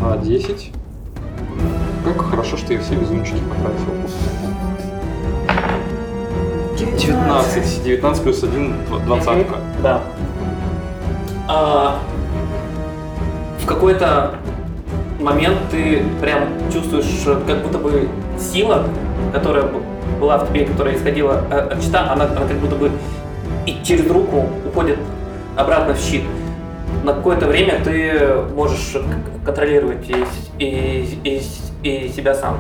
А, 0.02 0.18
10. 0.18 0.72
Как 2.04 2.22
хорошо, 2.24 2.58
что 2.58 2.74
я 2.74 2.82
все 2.82 2.96
везунчики 2.96 3.38
потратил. 3.48 3.86
19. 6.76 7.84
19 7.84 8.24
плюс 8.24 8.44
1, 8.44 8.76
двадцатка. 9.06 9.58
Да. 9.84 10.02
А, 11.48 12.00
в 13.62 13.68
какой-то 13.68 14.40
момент 15.20 15.58
ты 15.72 16.04
прям 16.22 16.50
чувствуешь, 16.72 17.06
как 17.48 17.64
будто 17.64 17.78
бы 17.78 18.08
сила, 18.40 18.86
которая 19.34 19.66
была 20.20 20.38
в 20.38 20.48
тебе, 20.50 20.66
которая 20.66 20.96
исходила 20.96 21.44
э, 21.50 21.60
от 21.72 21.82
щита, 21.82 22.12
она, 22.12 22.26
она 22.26 22.48
как 22.48 22.58
будто 22.58 22.76
бы 22.76 22.92
и 23.66 23.78
через 23.84 24.10
руку 24.10 24.48
уходит 24.68 25.00
обратно 25.56 25.94
в 25.94 26.00
щит. 26.00 26.24
На 27.04 27.14
какое-то 27.14 27.48
время 27.48 27.82
ты 27.84 28.36
можешь 28.56 28.96
контролировать 29.46 30.10
и, 30.10 30.26
и, 30.60 31.20
и, 31.24 31.42
и 31.84 32.10
себя 32.10 32.34
сам. 32.34 32.58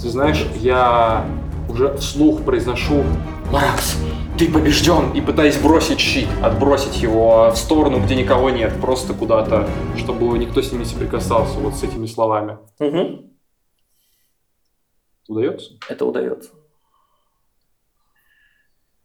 Ты 0.00 0.08
знаешь, 0.08 0.44
я 0.56 1.24
уже 1.68 1.96
вслух 1.96 2.42
произношу 2.42 3.04
«Маракс, 3.50 3.96
ты 4.38 4.50
побежден!» 4.50 5.12
и 5.12 5.20
пытаюсь 5.20 5.56
бросить 5.58 5.98
щит, 6.00 6.28
отбросить 6.42 7.02
его 7.02 7.50
в 7.50 7.56
сторону, 7.56 8.00
где 8.02 8.14
никого 8.14 8.50
нет, 8.50 8.80
просто 8.80 9.14
куда-то, 9.14 9.68
чтобы 9.96 10.38
никто 10.38 10.60
с 10.62 10.70
ним 10.72 10.80
не 10.82 10.86
соприкасался 10.86 11.58
вот 11.58 11.74
с 11.74 11.82
этими 11.82 12.06
словами. 12.06 12.58
Мгм. 12.78 13.30
Удается? 15.28 15.72
Это 15.88 16.04
удается. 16.04 16.50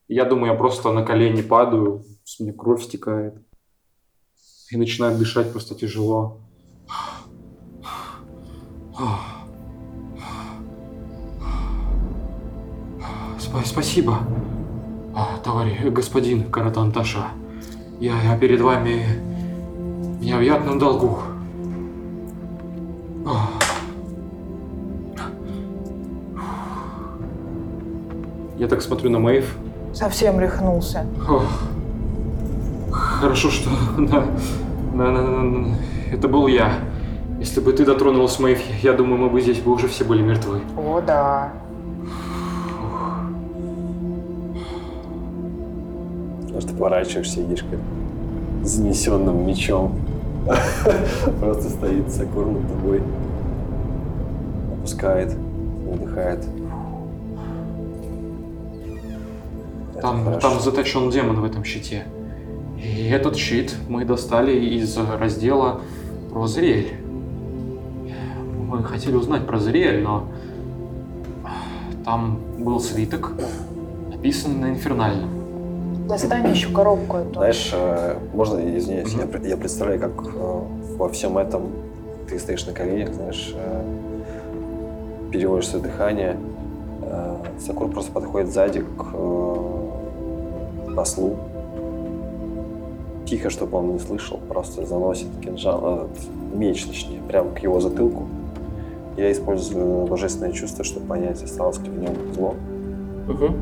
Я 0.08 0.26
думаю, 0.26 0.52
я 0.52 0.58
просто 0.58 0.92
на 0.92 1.06
колени 1.06 1.42
падаю, 1.42 2.04
с 2.24 2.40
меня 2.40 2.54
кровь 2.54 2.84
стекает. 2.84 3.36
И 4.70 4.78
начинаю 4.78 5.18
дышать 5.18 5.52
просто 5.52 5.74
тяжело. 5.76 6.42
Спа- 13.40 13.66
Спасибо, 13.66 14.20
а, 15.16 15.38
товарищ, 15.44 15.80
господин 15.92 16.44
Каратанташа. 16.50 17.28
Я, 18.00 18.14
я 18.24 18.38
перед 18.38 18.62
вами 18.62 19.06
в 20.20 20.24
необъятном 20.24 20.80
долгу. 20.80 21.20
Ах. 23.26 23.50
Я 28.58 28.68
так 28.68 28.82
смотрю 28.82 29.10
на 29.10 29.20
Мэйв, 29.20 29.58
Совсем 29.94 30.40
рехнулся. 30.40 31.06
Ох. 31.30 31.44
Хорошо, 32.92 33.50
что 33.50 33.70
на- 33.98 34.26
на- 34.94 35.12
на- 35.12 35.42
на- 35.44 35.76
это 36.12 36.28
был 36.28 36.48
я. 36.48 36.72
Если 37.40 37.60
бы 37.60 37.74
ты 37.74 37.86
дотронулась 37.86 38.40
моих, 38.40 38.60
я 38.84 38.94
думаю, 38.94 39.18
мы 39.22 39.30
бы 39.30 39.42
здесь 39.42 39.60
бы 39.60 39.72
уже 39.74 39.88
все 39.88 40.04
были 40.06 40.22
мертвы. 40.22 40.60
О, 40.78 41.02
да. 41.02 41.52
Потому 46.62 46.78
что 46.78 46.84
поворачиваешься, 46.84 47.42
едешь 47.42 47.66
как 47.70 47.80
занесенным 48.64 49.48
мечом. 49.48 50.00
Просто 51.40 51.70
стоит 51.70 52.12
Сакур 52.12 52.46
над 52.46 52.68
тобой. 52.68 53.02
Опускает, 54.74 55.34
выдыхает. 55.34 56.46
Там, 60.02 60.40
там 60.40 60.60
заточен 60.60 61.10
демон 61.10 61.42
в 61.42 61.46
этом 61.46 61.64
щите. 61.64 62.06
И 62.78 63.08
этот 63.08 63.38
щит 63.38 63.76
мы 63.88 64.06
достали 64.06 64.54
из 64.54 64.96
раздела 64.98 65.82
про 66.32 66.46
Зриэль. 66.46 66.94
Мы 68.68 68.84
хотели 68.84 69.16
узнать 69.16 69.48
про 69.48 69.58
Зриэль, 69.58 70.04
но 70.04 70.28
там 72.06 72.40
был 72.60 72.80
свиток, 72.80 73.34
написанный 74.12 74.60
на 74.60 74.70
инфернальном. 74.72 75.41
Достань 76.12 76.50
еще 76.52 76.70
коробку 76.70 77.18
эту. 77.18 77.34
Знаешь, 77.36 77.72
э, 77.74 78.18
можно, 78.34 78.60
извиняюсь, 78.78 79.14
я, 79.14 79.26
пр- 79.26 79.46
я 79.46 79.56
представляю, 79.56 80.00
как 80.02 80.12
э, 80.36 80.60
во 80.98 81.08
всем 81.08 81.38
этом 81.38 81.70
ты 82.30 82.38
стоишь 82.38 82.66
на 82.66 82.74
коленях, 82.74 83.14
знаешь, 83.14 83.54
э, 83.56 83.84
переводишь 85.32 85.70
свое 85.70 85.84
дыхание. 85.86 86.38
Сакур 87.60 87.90
просто 87.90 88.12
подходит 88.12 88.52
сзади 88.52 88.82
к 88.82 89.06
послу. 90.96 91.36
Тихо, 93.26 93.50
чтобы 93.50 93.78
он 93.78 93.94
не 93.94 94.00
слышал, 94.00 94.40
просто 94.50 94.86
заносит 94.86 95.28
кинжал, 95.42 96.06
этот 96.06 96.18
меч, 96.54 96.86
точнее, 96.86 97.20
прямо 97.28 97.52
к 97.52 97.60
его 97.60 97.80
затылку. 97.80 98.24
Я 99.18 99.32
использую 99.32 100.06
божественное 100.08 100.52
чувство, 100.52 100.84
чтобы 100.84 101.06
понять, 101.08 101.42
осталось 101.44 101.80
ли 101.80 101.90
в 101.90 102.00
нем 102.00 102.16
зло. 102.34 102.56
Мгм. 103.28 103.56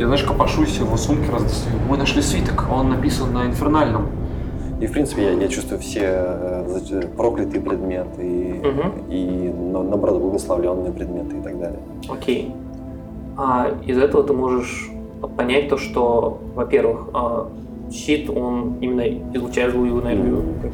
Я, 0.00 0.06
знаешь, 0.06 0.22
копошусь 0.24 0.78
в 0.78 0.86
его 0.86 0.96
сумке, 0.96 1.30
раздостаю. 1.30 1.76
Мы 1.86 1.98
нашли 1.98 2.22
свиток, 2.22 2.64
он 2.72 2.88
написан 2.88 3.34
на 3.34 3.44
инфернальном. 3.44 4.06
И, 4.80 4.86
в 4.86 4.92
принципе, 4.92 5.24
я, 5.24 5.32
я 5.32 5.48
чувствую 5.48 5.78
все 5.78 6.00
э, 6.02 7.02
проклятые 7.18 7.60
предметы 7.60 8.22
и, 8.26 8.66
Мгм. 8.66 8.92
и 9.10 9.52
на- 9.72 9.82
наоборот, 9.82 10.22
благословленные 10.22 10.90
предметы 10.90 11.36
и 11.36 11.42
так 11.42 11.58
далее. 11.60 11.78
Окей. 12.08 12.54
А 13.36 13.66
из 13.86 13.98
этого 13.98 14.24
ты 14.24 14.32
можешь 14.32 14.88
понять 15.36 15.68
то, 15.68 15.76
что, 15.76 16.40
во-первых, 16.54 17.08
а, 17.12 17.48
щит, 17.92 18.30
он 18.30 18.76
именно 18.80 19.02
излучает 19.36 19.72
злую 19.72 20.00
энергию, 20.00 20.44
как- 20.62 20.70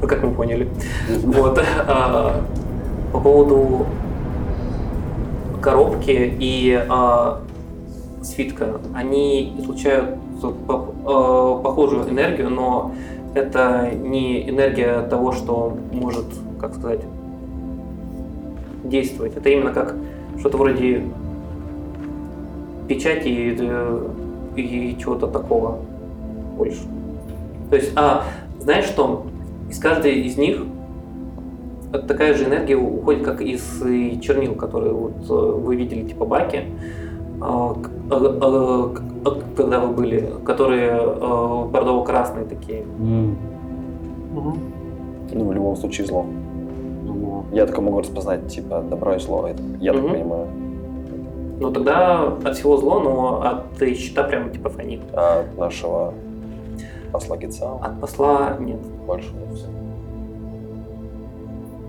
ну, 0.00 0.08
как 0.08 0.22
мы 0.24 0.30
поняли. 0.30 0.68
Вот. 1.26 1.62
а, 1.86 2.40
По 3.12 3.20
поводу 3.20 3.84
коробки 5.60 6.34
и 6.40 6.82
а, 6.88 7.40
свитка, 8.24 8.80
они 8.94 9.54
излучают 9.58 10.16
а, 10.68 11.60
похожую 11.62 12.08
энергию, 12.08 12.50
но 12.50 12.92
это 13.34 13.90
не 13.94 14.48
энергия 14.48 15.02
того, 15.02 15.32
что 15.32 15.76
может, 15.92 16.26
как 16.60 16.74
сказать, 16.74 17.00
действовать. 18.84 19.36
Это 19.36 19.48
именно 19.48 19.72
как 19.72 19.94
что-то 20.38 20.56
вроде 20.56 21.04
печати 22.88 23.28
и, 23.28 23.56
э, 23.58 24.08
и 24.56 24.96
чего-то 24.98 25.26
такого 25.26 25.78
больше. 26.56 26.82
То 27.70 27.76
есть, 27.76 27.92
а, 27.96 28.24
знаешь 28.60 28.84
что? 28.84 29.26
Из 29.70 29.78
каждой 29.78 30.20
из 30.20 30.36
них 30.36 30.64
такая 32.02 32.34
же 32.34 32.44
энергия 32.44 32.76
уходит, 32.76 33.24
как 33.24 33.40
из 33.40 33.82
э, 33.82 34.18
чернил, 34.20 34.54
которые 34.54 34.92
вот 34.92 35.14
э, 35.28 35.32
вы 35.32 35.76
видели, 35.76 36.08
типа 36.08 36.24
баки, 36.24 36.64
когда 39.56 39.80
вы 39.80 39.88
были, 39.94 40.34
которые 40.44 40.96
бордово-красные 41.66 42.44
такие. 42.44 42.84
Ну, 45.32 45.44
в 45.48 45.52
любом 45.52 45.76
случае, 45.76 46.06
зло. 46.06 46.26
Я 47.52 47.66
только 47.66 47.80
могу 47.80 48.00
распознать, 48.00 48.48
типа, 48.48 48.82
добро 48.88 49.14
и 49.14 49.18
зло. 49.18 49.46
Это, 49.46 49.62
я 49.80 49.92
так 49.92 50.02
понимаю. 50.02 50.46
Ну 51.60 51.70
тогда 51.70 52.32
от 52.44 52.56
всего 52.56 52.76
зло, 52.76 52.98
но 53.00 53.42
от 53.42 53.80
э, 53.80 53.94
щита 53.94 54.24
прям 54.24 54.50
типа 54.50 54.70
фонит. 54.70 55.00
А 55.12 55.40
от 55.40 55.56
нашего 55.56 56.12
посла 57.12 57.36
Гитсао 57.36 57.80
От 57.80 58.00
посла 58.00 58.56
нет. 58.58 58.80
больше 59.06 59.28
нет. 59.34 59.60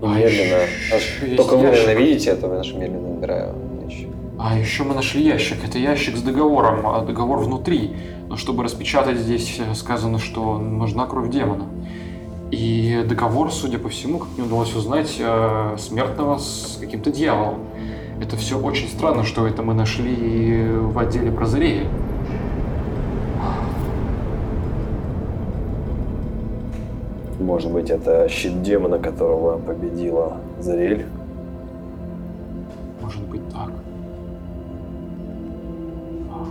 А 0.02 0.06
медленно. 0.06 0.56
аж 0.94 1.36
Только 1.36 1.56
вы, 1.56 1.62
наверное, 1.64 1.94
видите 1.96 2.30
это, 2.30 2.46
я 2.46 2.60
аж 2.60 2.74
медленно 2.74 3.10
убираю 3.10 3.54
вещи. 3.82 4.08
А 4.38 4.58
еще 4.58 4.84
мы 4.84 4.94
нашли 4.94 5.22
ящик. 5.22 5.64
Это 5.64 5.78
ящик 5.78 6.16
с 6.16 6.22
договором, 6.22 6.86
а 6.86 7.00
договор 7.04 7.38
внутри. 7.38 7.96
Но 8.28 8.36
чтобы 8.36 8.64
распечатать 8.64 9.18
здесь, 9.18 9.58
э, 9.58 9.74
сказано, 9.74 10.18
что 10.18 10.58
нужна 10.58 11.06
кровь 11.06 11.30
демона. 11.30 11.64
И 12.50 13.02
договор, 13.08 13.50
судя 13.50 13.78
по 13.78 13.88
всему, 13.88 14.18
как 14.18 14.28
мне 14.36 14.46
удалось 14.46 14.74
узнать, 14.74 15.16
э, 15.18 15.76
смертного 15.78 16.38
с 16.38 16.76
каким-то 16.78 17.10
дьяволом. 17.10 17.60
Это 18.20 18.36
все 18.36 18.58
очень 18.58 18.88
странно, 18.88 19.24
что 19.24 19.46
это 19.46 19.62
мы 19.62 19.74
нашли 19.74 20.68
в 20.68 20.98
отделе 20.98 21.32
прозорея. 21.32 21.86
Может 27.40 27.72
быть, 27.72 27.90
это 27.90 28.28
щит 28.28 28.62
демона, 28.62 28.98
которого 28.98 29.58
победила 29.58 30.38
Зарель? 30.58 31.06
Может 33.00 33.22
быть 33.28 33.42
так. 33.50 33.70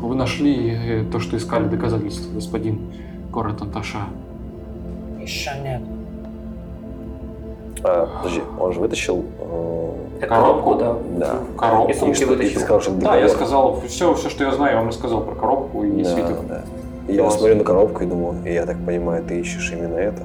Вы 0.01 0.15
нашли 0.15 0.71
э, 0.73 1.03
то, 1.11 1.19
что 1.19 1.37
искали 1.37 1.65
доказательства, 1.65 2.31
господин 2.33 2.91
Корот 3.33 3.61
Анташа. 3.61 3.99
Еще 5.19 5.51
нет. 5.63 5.81
А, 7.83 8.07
подожди, 8.17 8.41
он 8.59 8.73
же 8.73 8.79
вытащил... 8.79 9.25
э, 10.21 10.25
Коробку? 10.27 10.75
да. 10.75 10.95
Да. 11.17 11.39
Коробку. 11.57 11.91
И 11.91 11.93
сумки 11.93 12.11
И 12.13 12.15
что- 12.15 12.25
ты 12.27 12.35
вытащил. 12.35 12.59
сказал, 12.61 12.81
что 12.81 12.91
Да, 12.93 13.15
я 13.17 13.29
сказал 13.29 13.81
все, 13.87 14.13
все, 14.13 14.29
что 14.29 14.43
я 14.43 14.51
знаю, 14.51 14.71
я 14.73 14.77
вам 14.79 14.87
рассказал 14.89 15.21
про 15.21 15.35
коробку 15.35 15.83
и 15.83 16.03
Да, 16.03 16.09
свиток. 16.13 16.47
да. 16.47 16.61
И 17.07 17.13
я 17.15 17.21
Класс. 17.21 17.37
смотрю 17.37 17.55
на 17.57 17.63
коробку 17.63 18.03
и 18.03 18.07
думаю, 18.07 18.37
и 18.45 18.53
я 18.53 18.65
так 18.65 18.77
понимаю, 18.85 19.23
ты 19.23 19.39
ищешь 19.39 19.71
именно 19.71 19.95
это? 19.95 20.23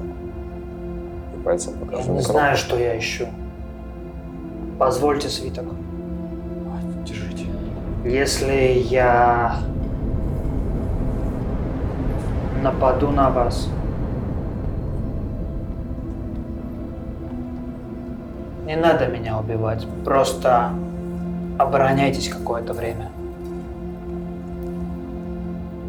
И 1.37 1.43
пальцем 1.43 1.73
Я 1.79 1.85
показываю 1.85 2.11
не 2.13 2.17
на 2.17 2.21
знаю, 2.21 2.57
что 2.57 2.77
я 2.77 2.97
ищу. 2.97 3.25
Позвольте 4.79 5.29
свиток. 5.29 5.65
Если 8.03 8.83
я 8.89 9.57
нападу 12.63 13.11
на 13.11 13.29
вас, 13.29 13.69
не 18.65 18.75
надо 18.75 19.05
меня 19.07 19.39
убивать. 19.39 19.85
Просто 20.03 20.71
обороняйтесь 21.59 22.29
какое-то 22.29 22.73
время. 22.73 23.11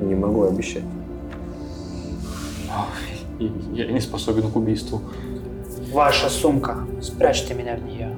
Не 0.02 0.14
могу 0.14 0.44
обещать. 0.44 0.84
Я 3.38 3.86
не 3.90 4.00
способен 4.00 4.50
к 4.50 4.56
убийству. 4.56 5.00
Ваша 5.92 6.28
сумка. 6.28 6.76
Спрячьте 7.00 7.54
меня 7.54 7.76
в 7.76 7.84
нее. 7.84 8.14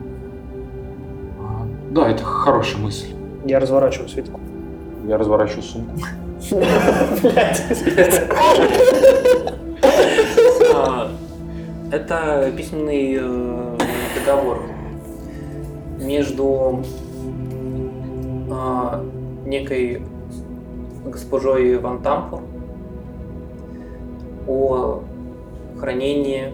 А, 1.40 1.66
Да, 1.90 2.09
это 2.09 2.24
хорошая 2.24 2.80
мысль. 2.82 3.13
Я 3.45 3.61
разворачиваю 3.61 4.09
свиток. 4.09 4.40
Я 5.07 5.18
разворачиваю 5.18 5.62
сумку. 5.62 6.01
Это 11.92 12.53
письменный 12.57 13.18
э, 13.20 13.78
договор 14.18 14.62
между 16.01 16.82
а, 18.51 19.05
некой 19.45 20.03
госпожой 21.05 21.78
Ван 21.78 22.03
Тампур 22.03 22.40
о 24.47 25.03
хранении 25.78 26.53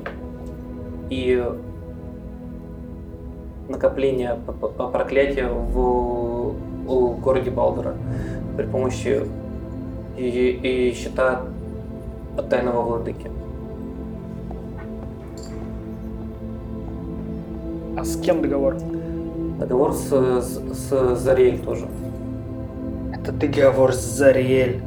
и 1.09 1.43
накоплении 3.69 4.31
проклятия 4.93 5.49
в, 5.49 6.20
в 6.91 7.21
городе 7.21 7.51
Балдера 7.51 7.95
при 8.57 8.67
помощи 8.67 9.23
и, 10.17 10.23
и 10.23 10.95
щита 10.95 11.43
от 12.37 12.49
тайного 12.49 12.83
владыки. 12.83 13.31
А 17.97 18.05
с 18.05 18.17
кем 18.21 18.43
договор? 18.43 18.77
Договор 19.59 19.93
с, 19.93 20.09
с, 20.09 20.61
с 20.73 21.17
Зариэль 21.17 21.59
тоже. 21.59 21.87
Это 23.13 23.33
договор 23.33 23.93
с 23.93 24.01
Зариэль, 24.01 24.83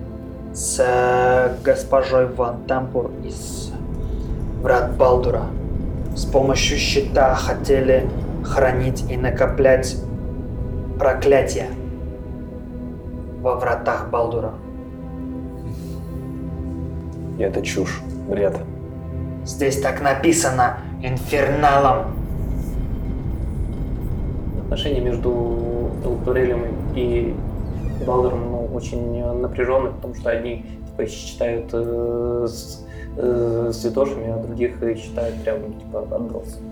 с 0.54 0.80
э, 0.80 1.56
госпожой 1.64 2.28
Ван 2.28 2.64
Тампур 2.68 3.12
из 3.24 3.72
Врат 4.62 4.96
Балдура. 4.98 5.44
С 6.16 6.26
помощью 6.26 6.78
щита 6.78 7.36
хотели 7.36 8.10
хранить 8.44 9.04
и 9.12 9.18
накоплять 9.18 9.96
проклятия 10.98 11.68
во 13.44 13.56
вратах 13.56 14.10
Балдура. 14.10 14.54
Это 17.38 17.62
чушь, 17.62 18.02
бред. 18.30 18.58
Здесь 19.44 19.82
так 19.82 20.02
написано 20.02 20.78
инферналом. 21.02 22.16
Отношения 24.64 25.02
между 25.02 25.92
Элтурелем 26.06 26.68
и 26.96 27.36
Балдером 28.08 28.50
ну, 28.50 28.70
очень 28.74 29.22
напряженные, 29.42 29.92
потому 29.92 30.16
что 30.16 30.30
одни 30.30 30.66
типа, 30.88 31.06
считают 31.10 31.70
э, 31.74 32.48
с, 32.48 32.86
э, 33.18 33.72
святошами, 33.74 34.32
а 34.32 34.38
других 34.38 34.78
считают 34.98 35.36
прям 35.44 35.74
типа 35.80 36.00
отбросами. 36.00 36.72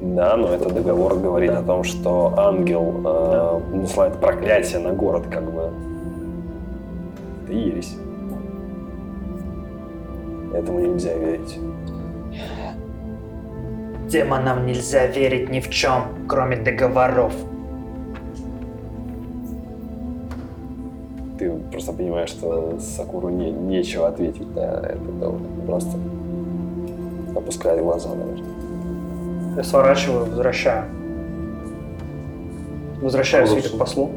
Да, 0.00 0.36
но 0.36 0.48
этот 0.48 0.74
договор 0.74 1.16
говорит 1.16 1.50
Да. 1.50 1.58
о 1.58 1.62
том, 1.62 1.82
что 1.82 2.34
ангел 2.36 2.94
э, 3.04 3.60
насылает 3.74 4.14
проклятие 4.14 4.78
на 4.78 4.92
город, 4.92 5.24
как 5.30 5.44
бы. 5.50 5.70
Это 7.44 7.52
ересь. 7.52 7.96
Этому 10.54 10.80
нельзя 10.80 11.14
верить. 11.14 11.58
Демонам 14.08 14.66
нельзя 14.66 15.06
верить 15.06 15.50
ни 15.50 15.60
в 15.60 15.68
чем, 15.68 16.04
кроме 16.26 16.56
договоров. 16.56 17.32
Ты 21.38 21.50
просто 21.70 21.92
понимаешь, 21.92 22.30
что 22.30 22.78
Сакуру 22.78 23.28
не, 23.28 23.50
нечего 23.50 24.08
ответить 24.08 24.54
на 24.54 24.60
это. 24.60 24.98
вот 25.28 25.66
просто 25.66 25.98
опускает 27.34 27.82
глаза, 27.82 28.10
наверное. 28.14 28.44
Я 29.56 29.64
сворачиваю, 29.64 30.26
возвращаю. 30.26 30.84
Возвращаю 33.02 33.46
свиток 33.46 33.78
послу. 33.78 34.10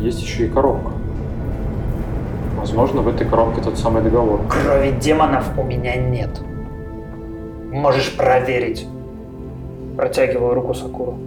Есть 0.00 0.20
еще 0.22 0.46
и 0.46 0.48
коробка. 0.48 0.92
Возможно, 2.56 3.02
в 3.02 3.08
этой 3.08 3.26
коробке 3.26 3.62
тот 3.62 3.78
самый 3.78 4.02
договор. 4.02 4.40
Крови 4.48 4.92
демонов 5.00 5.46
у 5.56 5.62
меня 5.62 5.96
нет. 5.96 6.40
Можешь 7.72 8.16
проверить. 8.16 8.86
Протягиваю 9.96 10.54
руку 10.54 10.74
Сакуру. 10.74 11.18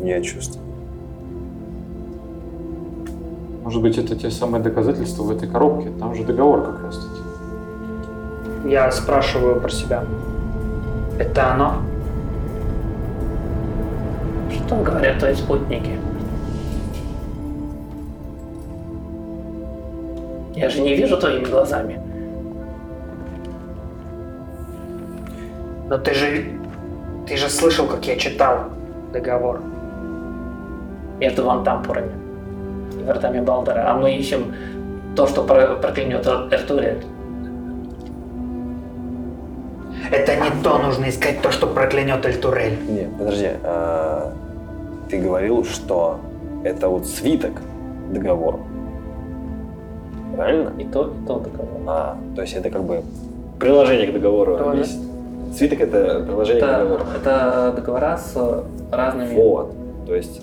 Не 0.00 0.22
чувствую. 0.22 0.64
Может 3.64 3.82
быть, 3.82 3.98
это 3.98 4.14
те 4.14 4.30
самые 4.30 4.62
доказательства 4.62 5.24
в 5.24 5.30
этой 5.30 5.48
коробке? 5.48 5.90
Там 5.98 6.14
же 6.14 6.22
договор 6.22 6.62
как 6.62 6.84
раз 6.84 6.98
таки. 6.98 8.70
Я 8.70 8.90
спрашиваю 8.92 9.60
про 9.60 9.68
себя. 9.68 10.04
Это 11.18 11.52
оно? 11.52 11.74
Что 14.50 14.76
говорят 14.76 15.18
твои 15.18 15.34
спутники? 15.34 15.98
Я 20.56 20.70
же 20.70 20.80
не 20.80 20.96
вижу 20.96 21.16
твоими 21.18 21.44
глазами. 21.44 22.00
Но 25.88 25.98
ты 25.98 26.14
же... 26.14 26.44
Ты 27.28 27.36
же 27.36 27.48
слышал, 27.48 27.86
как 27.86 28.06
я 28.06 28.16
читал 28.16 28.64
договор. 29.12 29.60
между 31.20 31.44
вантампурами 31.44 32.12
и 33.00 33.02
вратами 33.04 33.40
Балдера, 33.40 33.90
а 33.90 33.94
мы 33.94 34.14
ищем 34.14 34.54
то, 35.16 35.26
что 35.26 35.42
про- 35.42 35.76
проклянет 35.76 36.26
Эртурель. 36.26 37.04
Это 40.10 40.36
не 40.36 40.62
то, 40.62 40.78
нужно 40.78 41.08
искать 41.08 41.42
то, 41.42 41.50
что 41.50 41.66
проклянет 41.66 42.24
Эльтурель. 42.24 42.78
Не, 42.88 43.08
подожди. 43.18 43.50
а, 43.64 44.32
ты 45.10 45.18
говорил, 45.20 45.64
что 45.64 46.20
это 46.64 46.88
вот 46.88 47.06
свиток 47.06 47.60
договор. 48.12 48.60
Правильно? 50.36 50.72
И 50.78 50.84
то, 50.84 51.08
и 51.08 51.26
то 51.26 51.38
договор. 51.40 51.80
А, 51.86 52.16
то 52.34 52.42
есть 52.42 52.54
это 52.54 52.70
как 52.70 52.82
бы 52.84 53.02
приложение 53.58 54.06
к 54.08 54.12
договору. 54.12 54.56
Приложение. 54.56 54.84
Весь- 54.84 55.56
Свиток 55.56 55.80
это 55.80 56.24
приложение 56.26 56.60
к 56.60 56.64
Это, 56.66 56.78
договору. 56.78 57.04
это 57.16 57.72
договора 57.76 58.16
с 58.18 58.64
разными... 58.92 59.34
Вот. 59.34 59.72
То 60.06 60.14
есть 60.14 60.42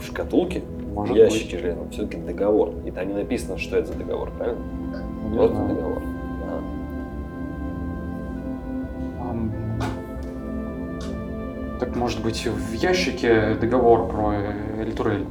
в 0.00 0.06
шкатулке, 0.06 0.62
Может 0.94 1.14
в 1.14 1.18
ящике 1.18 1.58
железном, 1.58 1.90
все-таки 1.90 2.16
договор. 2.18 2.70
И 2.86 2.90
там 2.90 3.06
не 3.08 3.14
написано, 3.14 3.58
что 3.58 3.76
это 3.76 3.88
за 3.92 3.98
договор, 3.98 4.30
правильно? 4.38 4.60
Не 5.30 5.36
Просто 5.36 5.56
знаю. 5.56 5.74
договор. 5.74 6.02
Так 11.80 11.96
может 11.96 12.22
быть 12.22 12.46
в 12.46 12.72
ящике 12.72 13.54
договор 13.60 14.06
про 14.08 14.34
Эльтурель? 14.80 15.26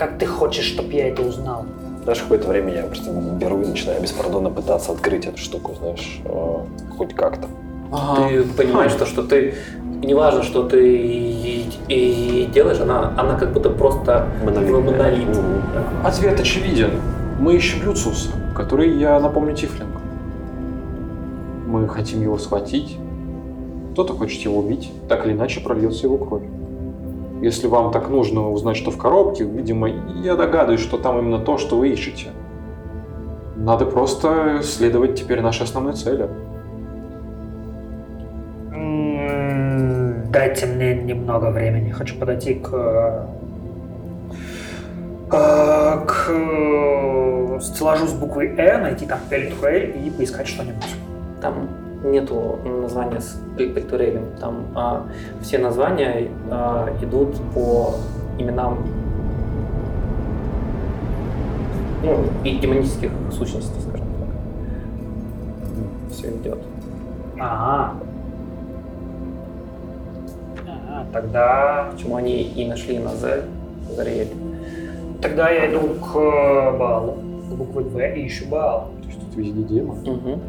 Как 0.00 0.16
ты 0.16 0.24
хочешь, 0.24 0.64
чтобы 0.64 0.94
я 0.94 1.08
это 1.08 1.20
узнал? 1.20 1.66
Знаешь, 2.04 2.20
какое-то 2.20 2.48
время 2.48 2.74
я 2.74 2.84
просто 2.84 3.10
беру 3.10 3.60
и 3.60 3.66
начинаю 3.66 4.00
беспардонно 4.00 4.48
пытаться 4.48 4.92
открыть 4.92 5.26
эту 5.26 5.36
штуку, 5.36 5.74
знаешь, 5.78 6.22
э, 6.24 6.56
хоть 6.96 7.14
как-то. 7.14 7.46
Ты 8.16 8.44
понимаешь, 8.56 8.94
то, 8.94 9.04
что 9.04 9.22
ты... 9.22 9.56
Не 10.02 10.14
важно, 10.14 10.42
что 10.42 10.66
ты 10.66 10.96
и, 10.96 11.68
и 11.88 12.46
делаешь, 12.46 12.80
она, 12.80 13.12
она 13.18 13.34
как 13.34 13.52
будто 13.52 13.68
просто 13.68 14.26
монолит. 14.42 15.30
Да. 15.74 16.08
Ответ 16.08 16.40
очевиден. 16.40 16.92
Мы 17.38 17.56
ищем 17.56 17.82
Люциуса, 17.82 18.30
который, 18.56 18.96
я 18.96 19.20
напомню, 19.20 19.54
Тифлинг. 19.54 19.90
Мы 21.66 21.86
хотим 21.88 22.22
его 22.22 22.38
схватить. 22.38 22.96
Кто-то 23.92 24.14
хочет 24.14 24.40
его 24.40 24.60
убить. 24.60 24.90
Так 25.10 25.26
или 25.26 25.34
иначе 25.34 25.60
прольется 25.60 26.06
его 26.06 26.16
кровь. 26.16 26.44
Если 27.40 27.66
вам 27.66 27.90
так 27.90 28.10
нужно 28.10 28.50
узнать, 28.50 28.76
что 28.76 28.90
в 28.90 28.98
коробке, 28.98 29.44
видимо, 29.44 29.88
я 29.88 30.36
догадываюсь, 30.36 30.80
что 30.80 30.98
там 30.98 31.18
именно 31.18 31.38
то, 31.38 31.56
что 31.56 31.76
вы 31.76 31.88
ищете. 31.88 32.28
Надо 33.56 33.86
просто 33.86 34.60
следовать 34.62 35.14
теперь 35.14 35.40
нашей 35.40 35.62
основной 35.62 35.94
цели. 35.94 36.28
Дайте 40.30 40.66
мне 40.66 40.94
немного 40.94 41.50
времени. 41.50 41.90
Хочу 41.90 42.16
подойти 42.16 42.54
к... 42.54 43.26
э, 45.32 46.04
к 46.06 46.26
э, 46.28 47.58
стеллажу 47.60 48.06
с 48.06 48.12
буквой 48.12 48.54
«Э», 48.56 48.78
найти 48.78 49.06
там 49.06 49.18
Эльтуэль 49.30 50.06
и 50.06 50.10
поискать 50.10 50.46
что-нибудь. 50.46 50.94
Там 51.42 51.68
нету 52.02 52.58
названия 52.64 53.20
с 53.20 53.40
пектурелем. 53.56 54.24
Там 54.40 54.66
а, 54.74 55.06
все 55.40 55.58
названия 55.58 56.28
а, 56.50 56.88
идут 57.02 57.36
по 57.54 57.94
именам 58.38 58.78
ну, 62.02 62.16
и 62.44 62.58
демонических 62.58 63.10
сущностей, 63.30 63.80
скажем 63.80 64.06
так. 64.06 64.28
Все 66.10 66.30
идет. 66.30 66.58
Ага. 67.38 67.94
А, 70.66 71.06
тогда... 71.12 71.90
Почему 71.92 72.16
они 72.16 72.42
и 72.42 72.66
нашли 72.66 72.98
на 72.98 73.10
З, 73.10 73.44
Зариэль. 73.94 74.32
Тогда 75.20 75.50
я 75.50 75.70
иду 75.70 75.80
к 75.80 76.16
э, 76.16 76.78
Баалу, 76.78 77.18
к 77.50 77.54
букве 77.54 77.82
«В» 77.82 78.16
и 78.16 78.26
ищу 78.26 78.48
Баала. 78.48 78.88
То 79.02 79.08
есть 79.08 79.20
тут 79.20 79.36
везде 79.36 79.62
демон. 79.62 79.98
Угу. 79.98 80.40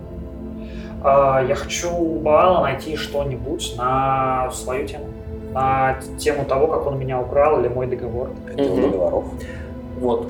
А, 1.03 1.41
Я 1.43 1.55
хочу 1.55 1.89
у 1.95 2.19
Баала 2.19 2.61
найти 2.61 2.95
что-нибудь 2.95 3.75
на 3.77 4.49
свою 4.51 4.87
тему. 4.87 5.05
На 5.53 5.99
тему 6.17 6.45
того, 6.45 6.67
как 6.67 6.87
он 6.87 6.97
меня 6.99 7.19
украл 7.19 7.59
или 7.59 7.67
мой 7.67 7.87
договор. 7.87 8.29
Отдел 8.47 8.73
Мгм. 8.77 8.91
договоров 8.91 9.25
Вот. 9.99 10.27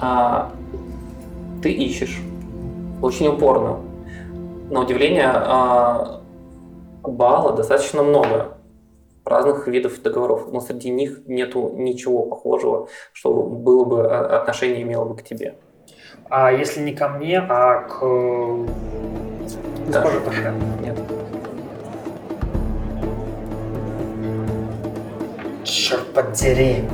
А, 0.00 0.52
ты 1.62 1.72
ищешь 1.72 2.20
очень 3.02 3.28
упорно. 3.28 3.80
На 4.70 4.80
удивление, 4.80 5.30
а, 5.34 6.20
Баала 7.02 7.52
достаточно 7.52 8.02
много 8.02 8.56
разных 9.24 9.66
видов 9.68 10.00
договоров, 10.02 10.52
но 10.52 10.60
среди 10.60 10.90
них 10.90 11.22
нету 11.26 11.70
ничего 11.74 12.24
похожего, 12.24 12.88
что 13.12 13.32
было 13.42 13.84
бы 13.84 14.06
а, 14.06 14.40
отношение 14.40 14.82
имело 14.82 15.06
бы 15.06 15.16
к 15.16 15.22
тебе. 15.22 15.54
А 16.30 16.52
если 16.52 16.80
не 16.80 16.94
ко 16.94 17.08
мне, 17.08 17.38
а 17.38 17.82
к 17.82 18.00
госпоже 19.86 20.20
Таше. 20.20 20.50
Нет. 20.80 20.98
Черт 25.64 26.12
подери. 26.14 26.88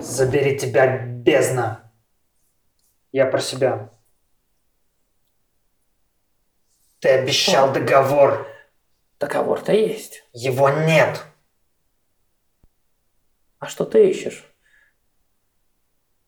Забери 0.00 0.58
тебя, 0.58 1.06
бездна. 1.06 1.92
Я 3.12 3.26
про 3.26 3.40
себя. 3.40 3.90
Ты 7.00 7.10
обещал 7.10 7.72
договор. 7.72 8.46
Договор-то 9.20 9.72
есть. 9.72 10.24
Его 10.32 10.68
нет. 10.68 11.24
А 13.58 13.66
что 13.66 13.84
ты 13.84 14.08
ищешь? 14.10 14.44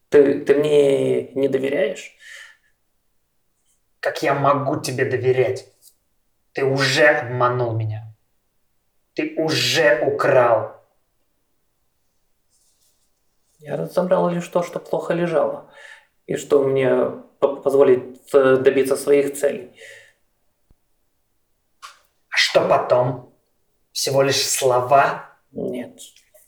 Ты, 0.09 0.41
ты 0.41 0.55
мне 0.55 1.33
не 1.33 1.49
доверяешь? 1.49 2.17
Как 4.01 4.23
я 4.23 4.35
могу 4.35 4.81
тебе 4.81 5.05
доверять? 5.05 5.73
Ты 6.53 6.65
уже 6.65 7.07
обманул 7.07 7.75
меня. 7.77 8.15
Ты 9.15 9.35
уже 9.37 10.01
украл. 10.05 10.81
Я 13.59 13.77
разобрал 13.77 14.31
лишь 14.31 14.49
то, 14.49 14.63
что 14.63 14.81
плохо 14.81 15.13
лежало, 15.13 15.71
и 16.27 16.37
что 16.37 16.63
мне 16.65 17.11
по- 17.41 17.57
позволит 17.57 18.19
э, 18.33 18.57
добиться 18.57 18.97
своих 18.97 19.35
целей. 19.37 19.79
А 22.31 22.37
что 22.37 22.67
потом? 22.67 23.35
Всего 23.93 24.23
лишь 24.23 24.41
слова? 24.49 25.29
Нет. 25.53 25.99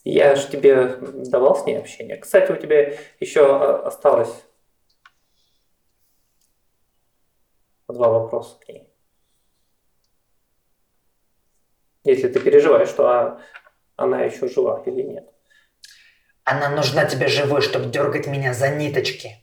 Я 0.05 0.37
же 0.37 0.49
тебе 0.49 0.97
давал 0.97 1.57
с 1.57 1.67
ней 1.67 1.79
общение. 1.79 2.17
Кстати, 2.17 2.51
у 2.51 2.57
тебя 2.57 2.95
еще 3.21 3.41
э, 3.41 3.87
осталось 3.87 4.33
два 7.93 8.09
вопроса 8.09 8.59
к 8.59 8.69
ней. 8.69 8.89
Если 12.05 12.29
ты 12.29 12.41
переживаешь, 12.41 12.89
что 12.89 13.09
а, 13.09 13.41
она 13.97 14.23
еще 14.23 14.49
жива 14.49 14.83
или 14.87 15.03
нет. 15.03 15.29
Она 16.45 16.69
нужна 16.69 17.05
тебе 17.05 17.29
живой, 17.29 17.63
чтобы 17.63 17.91
дергать 17.91 18.27
меня 18.27 18.53
за 18.53 18.75
ниточки. 18.75 19.37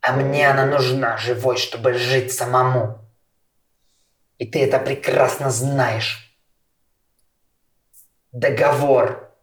А 0.00 0.12
мне 0.12 0.48
она 0.50 0.66
нужна 0.66 1.16
живой, 1.16 1.56
чтобы 1.56 1.94
жить 1.94 2.32
самому. 2.32 2.98
И 4.36 4.46
ты 4.46 4.64
это 4.64 4.78
прекрасно 4.78 5.50
знаешь. 5.50 6.36
Договор. 8.32 9.34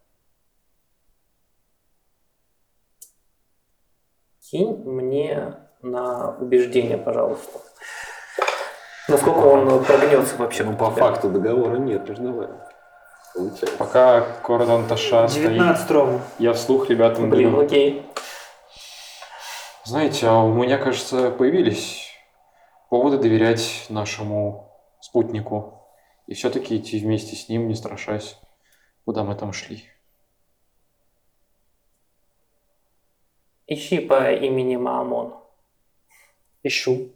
Кинь 4.40 4.76
мне 4.86 5.65
на 5.86 6.36
убеждение, 6.40 6.98
пожалуйста. 6.98 7.60
Насколько 9.08 9.38
он 9.40 9.84
прогнется 9.84 10.36
вообще. 10.38 10.64
Ну, 10.64 10.76
по 10.76 10.90
факту 10.90 11.30
договора 11.30 11.78
нет 11.78 12.08
между. 12.10 12.50
Получается. 13.34 13.78
Пока 13.78 14.22
Кордан 14.44 14.88
Таша 14.88 15.28
стоит, 15.28 15.92
ровно. 15.92 16.22
я 16.40 16.54
вслух 16.54 16.90
ребятам 16.90 17.30
Блин, 17.30 17.52
говорю, 17.52 17.68
окей. 17.68 18.06
Знаете, 19.84 20.28
а 20.28 20.40
у 20.40 20.54
меня, 20.54 20.78
кажется, 20.78 21.30
появились 21.32 22.10
поводы 22.90 23.18
доверять 23.18 23.86
нашему 23.90 24.72
спутнику. 25.02 25.82
И 26.28 26.34
все-таки 26.34 26.78
идти 26.78 26.98
вместе 26.98 27.36
с 27.36 27.50
ним, 27.50 27.68
не 27.68 27.76
страшась, 27.76 28.40
куда 29.04 29.24
мы 29.24 29.36
там 29.36 29.54
шли. 29.54 29.84
Ищи 33.68 34.00
по 34.00 34.32
имени 34.32 34.78
Маамон. 34.78 35.45
Ищу. 36.66 37.12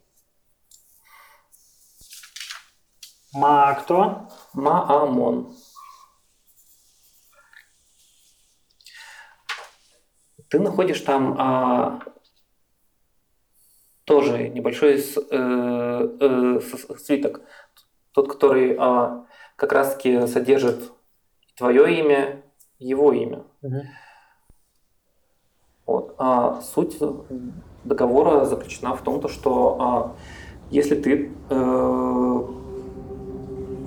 Ма 3.32 3.74
кто? 3.74 4.28
Маамон. 4.54 5.56
Ты 10.48 10.60
находишь 10.60 11.00
там 11.00 11.34
а, 11.36 12.00
тоже 14.04 14.48
небольшой 14.50 14.98
с- 14.98 15.16
э, 15.18 16.16
э, 16.20 16.60
свиток. 16.98 17.40
Тот, 18.12 18.28
который 18.32 18.76
а, 18.78 19.26
как 19.56 19.72
раз-таки 19.72 20.28
содержит 20.28 20.92
твое 21.56 21.98
имя, 21.98 22.42
его 22.78 23.12
имя. 23.12 23.44
Вот. 25.86 26.14
А 26.18 26.60
суть 26.60 26.96
договора 27.84 28.44
заключена 28.44 28.94
в 28.94 29.02
том, 29.02 29.20
то, 29.20 29.28
что 29.28 29.76
а, 29.80 30.12
если 30.70 30.94
ты 30.94 31.30
э, 31.48 32.42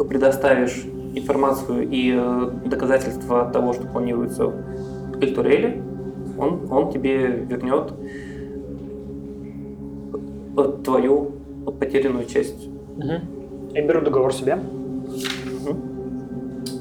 предоставишь 0.10 0.84
информацию 1.16 1.88
и 1.90 2.14
э, 2.14 2.52
доказательства 2.66 3.50
того, 3.52 3.74
что 3.74 3.88
планируется 3.88 4.48
в 4.48 5.22
Эльтуреле, 5.22 5.82
он, 6.38 6.68
он 6.72 6.92
тебе 6.92 7.28
вернет 7.28 7.94
э, 10.58 10.72
твою 10.84 11.32
потерянную 11.80 12.26
часть. 12.26 12.68
Я 13.74 13.82
беру 13.88 14.02
договор 14.02 14.34
себе. 14.34 14.60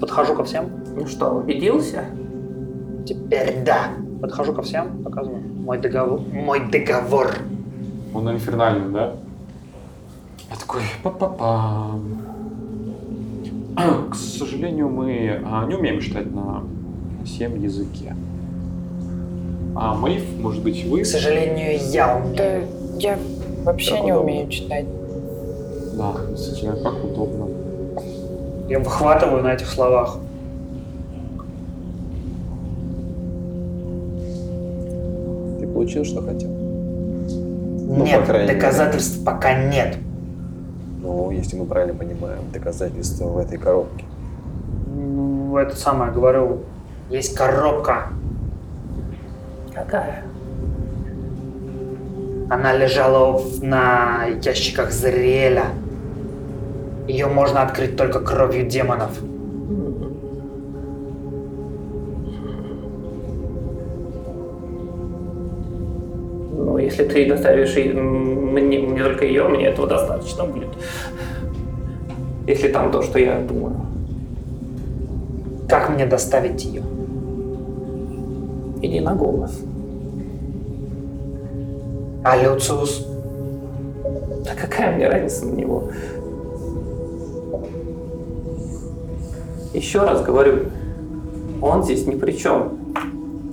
Подхожу 0.00 0.34
ко 0.34 0.42
всем. 0.44 0.70
Ну 0.96 1.06
что, 1.06 1.30
убедился? 1.30 2.06
Теперь 3.06 3.62
да. 3.64 3.90
Подхожу 4.22 4.52
ко 4.54 4.62
всем, 4.62 5.02
показываю. 5.02 5.42
Мой 5.42 5.78
договор. 5.78 6.20
Мой 6.32 6.60
договор. 6.70 7.34
Он 8.14 8.30
инфернальный, 8.30 8.92
да? 8.92 9.14
Я 10.50 10.56
такой, 10.56 10.82
па-па-па. 11.02 11.90
К 14.10 14.14
сожалению, 14.14 14.88
мы 14.88 15.40
а, 15.44 15.66
не 15.66 15.74
умеем 15.74 16.00
читать 16.00 16.32
на 16.32 16.62
на 17.22 17.26
всем 17.26 17.60
языке. 17.60 18.14
А 19.74 19.94
Мэйв, 19.94 20.22
может 20.40 20.62
быть, 20.62 20.84
вы? 20.86 21.02
К 21.02 21.06
сожалению, 21.06 21.78
я 21.90 22.16
умею. 22.16 22.36
Да 22.36 22.58
я 22.98 23.18
вообще 23.64 23.94
Как 23.96 24.04
не 24.04 24.12
удобно. 24.12 24.30
умею 24.32 24.48
читать. 24.50 24.86
Да, 25.96 26.14
действительно, 26.30 26.76
как 26.76 27.04
удобно. 27.04 27.48
Я 28.68 28.80
выхватываю 28.80 29.42
на 29.42 29.54
этих 29.54 29.68
словах. 29.68 30.18
Получил, 35.82 36.04
что 36.04 36.22
хотел? 36.22 36.48
нет, 36.50 38.20
по 38.20 38.26
крайней 38.26 38.46
мере. 38.48 38.60
доказательств 38.60 39.24
пока 39.24 39.54
нет. 39.64 39.96
Ну, 41.02 41.30
если 41.32 41.56
мы 41.56 41.66
правильно 41.66 41.94
понимаем, 41.94 42.38
доказательства 42.52 43.24
в 43.26 43.38
этой 43.38 43.58
коробке. 43.58 44.04
Ну, 44.94 45.56
это 45.56 45.76
самое 45.76 46.12
говорю. 46.12 46.60
Есть 47.10 47.34
коробка. 47.34 48.06
Какая? 49.74 50.22
Она 52.48 52.72
лежала 52.72 53.32
в- 53.38 53.62
на 53.64 54.26
ящиках 54.42 54.92
Зриэля. 54.92 55.64
Ее 57.08 57.26
можно 57.26 57.62
открыть 57.62 57.96
только 57.96 58.20
кровью 58.20 58.66
демонов. 58.66 59.18
Если 66.92 67.04
ты 67.04 67.26
доставишь 67.26 67.74
мне, 67.74 68.78
мне 68.80 69.02
только 69.02 69.24
ее, 69.24 69.48
мне 69.48 69.66
этого 69.66 69.88
достаточно 69.88 70.44
будет. 70.44 70.68
Если 72.46 72.68
там 72.68 72.90
то, 72.90 73.02
что 73.02 73.18
я 73.18 73.40
думаю. 73.40 73.76
Как 75.68 75.88
мне 75.88 76.04
доставить 76.04 76.62
ее? 76.64 76.82
Иди 78.82 79.00
на 79.00 79.14
голос. 79.14 79.58
А 82.24 82.36
Люциус? 82.36 83.06
Да 84.44 84.50
какая 84.60 84.94
мне 84.94 85.08
разница 85.08 85.46
на 85.46 85.54
него? 85.54 85.88
Еще 89.72 90.00
раз 90.00 90.22
говорю, 90.22 90.66
он 91.62 91.82
здесь 91.84 92.06
ни 92.06 92.16
при 92.16 92.32
чем. 92.32 92.78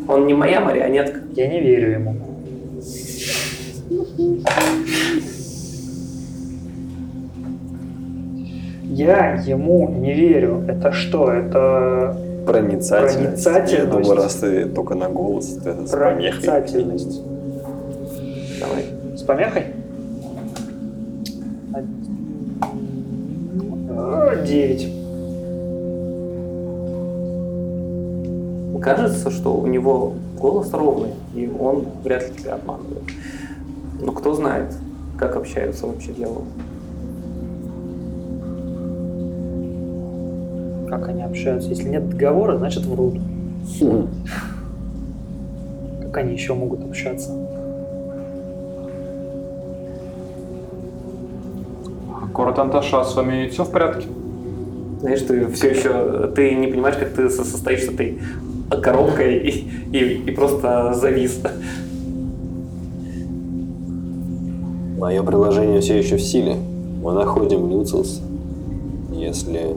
Он 0.09 0.27
не 0.27 0.33
моя 0.33 0.59
марионетка. 0.59 1.21
Я 1.35 1.47
не 1.47 1.61
верю 1.61 1.91
ему. 1.91 2.28
Я 8.99 9.35
ему 9.35 9.87
не 9.87 10.13
верю. 10.13 10.65
Это 10.67 10.91
что? 10.91 11.31
Это 11.31 12.17
Проницательность. 12.45 13.43
Проницательность. 13.45 13.73
Я 13.73 13.85
думаю, 13.85 14.15
раз 14.15 14.35
ты 14.35 14.65
только 14.65 14.95
на 14.95 15.07
голос, 15.07 15.57
то 15.63 15.69
это 15.69 15.87
с 15.87 15.91
помехой. 15.91 16.43
проницательность. 16.43 17.21
Давай. 18.59 18.85
С 19.15 19.21
помехой? 19.21 19.67
Девять. 24.45 24.93
Кажется, 28.81 29.31
что 29.31 29.53
у 29.55 29.67
него 29.67 30.15
голос 30.37 30.73
ровный, 30.73 31.11
и 31.35 31.49
он 31.57 31.85
вряд 32.03 32.27
ли 32.27 32.35
тебя 32.35 32.55
обманывает. 32.55 33.03
Но 34.01 34.11
кто 34.11 34.33
знает, 34.33 34.73
как 35.17 35.37
общаются 35.37 35.87
вообще 35.87 36.11
дьяволы. 36.11 36.45
Общаются? 41.29 41.69
Если 41.69 41.89
нет 41.89 42.09
договора, 42.09 42.57
значит 42.57 42.85
врут. 42.85 43.15
Хм. 43.79 44.07
Как 46.03 46.17
они 46.17 46.33
еще 46.33 46.53
могут 46.53 46.83
общаться? 46.83 47.31
Коротанташа, 52.33 53.03
с 53.03 53.15
вами 53.15 53.47
все 53.49 53.63
в 53.63 53.71
порядке? 53.71 54.07
Знаешь, 55.01 55.21
ты 55.21 55.47
все 55.47 55.69
еще, 55.71 56.27
ты 56.35 56.55
не 56.55 56.67
понимаешь, 56.67 56.97
как 56.97 57.09
ты 57.09 57.29
со- 57.29 57.43
состоишь 57.43 57.85
с 57.85 57.89
этой 57.89 58.19
коробкой 58.81 59.37
и, 59.37 59.69
и, 59.93 60.23
и 60.27 60.31
просто 60.31 60.93
завис. 60.93 61.39
Мое 64.97 65.23
приложение 65.23 65.79
все 65.79 65.97
еще 65.97 66.17
в 66.17 66.21
силе. 66.21 66.57
Мы 67.01 67.13
находим 67.13 67.69
Люциус. 67.69 68.21
Если 69.13 69.75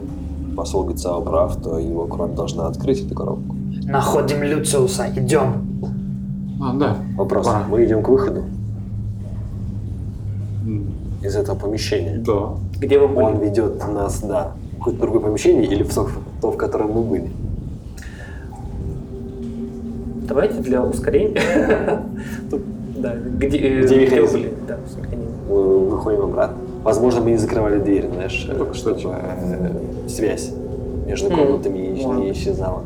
посол 0.55 0.83
Гацао 0.85 1.21
прав, 1.21 1.55
то 1.61 1.77
его 1.79 2.05
кровь 2.05 2.33
должна 2.35 2.67
открыть 2.67 3.05
эту 3.05 3.15
коробку. 3.15 3.55
Находим 3.85 4.43
Люциуса. 4.43 5.07
Идем. 5.15 5.81
А, 6.61 6.73
да. 6.73 6.97
Вопрос. 7.17 7.45
Пора. 7.45 7.63
Мы 7.69 7.83
идем 7.85 8.01
к 8.03 8.09
выходу 8.09 8.43
из 11.21 11.35
этого 11.35 11.57
помещения. 11.57 12.17
Да. 12.25 12.55
Где 12.79 12.99
вы 12.99 13.05
Он 13.21 13.35
были? 13.37 13.49
ведет 13.49 13.85
нас, 13.87 14.21
да, 14.21 14.51
в 14.73 14.77
какое-то 14.77 15.01
другое 15.01 15.21
помещение 15.21 15.65
или 15.65 15.83
в 15.83 15.93
то, 15.93 16.07
то, 16.41 16.51
в 16.51 16.57
котором 16.57 16.91
мы 16.91 17.01
были. 17.01 17.31
Давайте 20.27 20.59
для 20.61 20.83
ускорения. 20.83 21.41
Тут, 22.49 22.61
да, 22.97 23.13
где, 23.15 23.81
Где 23.81 24.05
где 24.05 24.21
вы 24.21 24.31
были? 24.31 24.53
Да. 24.67 24.77
Мы 25.49 25.89
выходим 25.89 26.21
обратно. 26.23 26.57
Возможно, 26.83 27.21
мы 27.21 27.31
не 27.31 27.37
закрывали 27.37 27.79
дверь, 27.79 28.09
знаешь, 28.13 28.45
Ну, 28.51 28.59
так, 28.65 28.73
кстати. 28.73 28.99
чтобы 28.99 29.15
э, 29.17 30.07
связь 30.09 30.51
между 31.07 31.29
М, 31.29 31.37
комнатами 31.37 32.01
может 32.03 32.23
не 32.23 32.31
исчезала. 32.31 32.81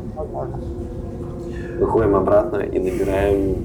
Выходим 1.80 2.14
обратно 2.16 2.56
и 2.58 2.78
набираем 2.78 3.56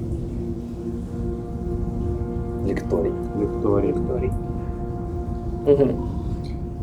лекторий. 2.66 3.12
Виктория. 3.36 3.94
Мгм. 5.66 5.96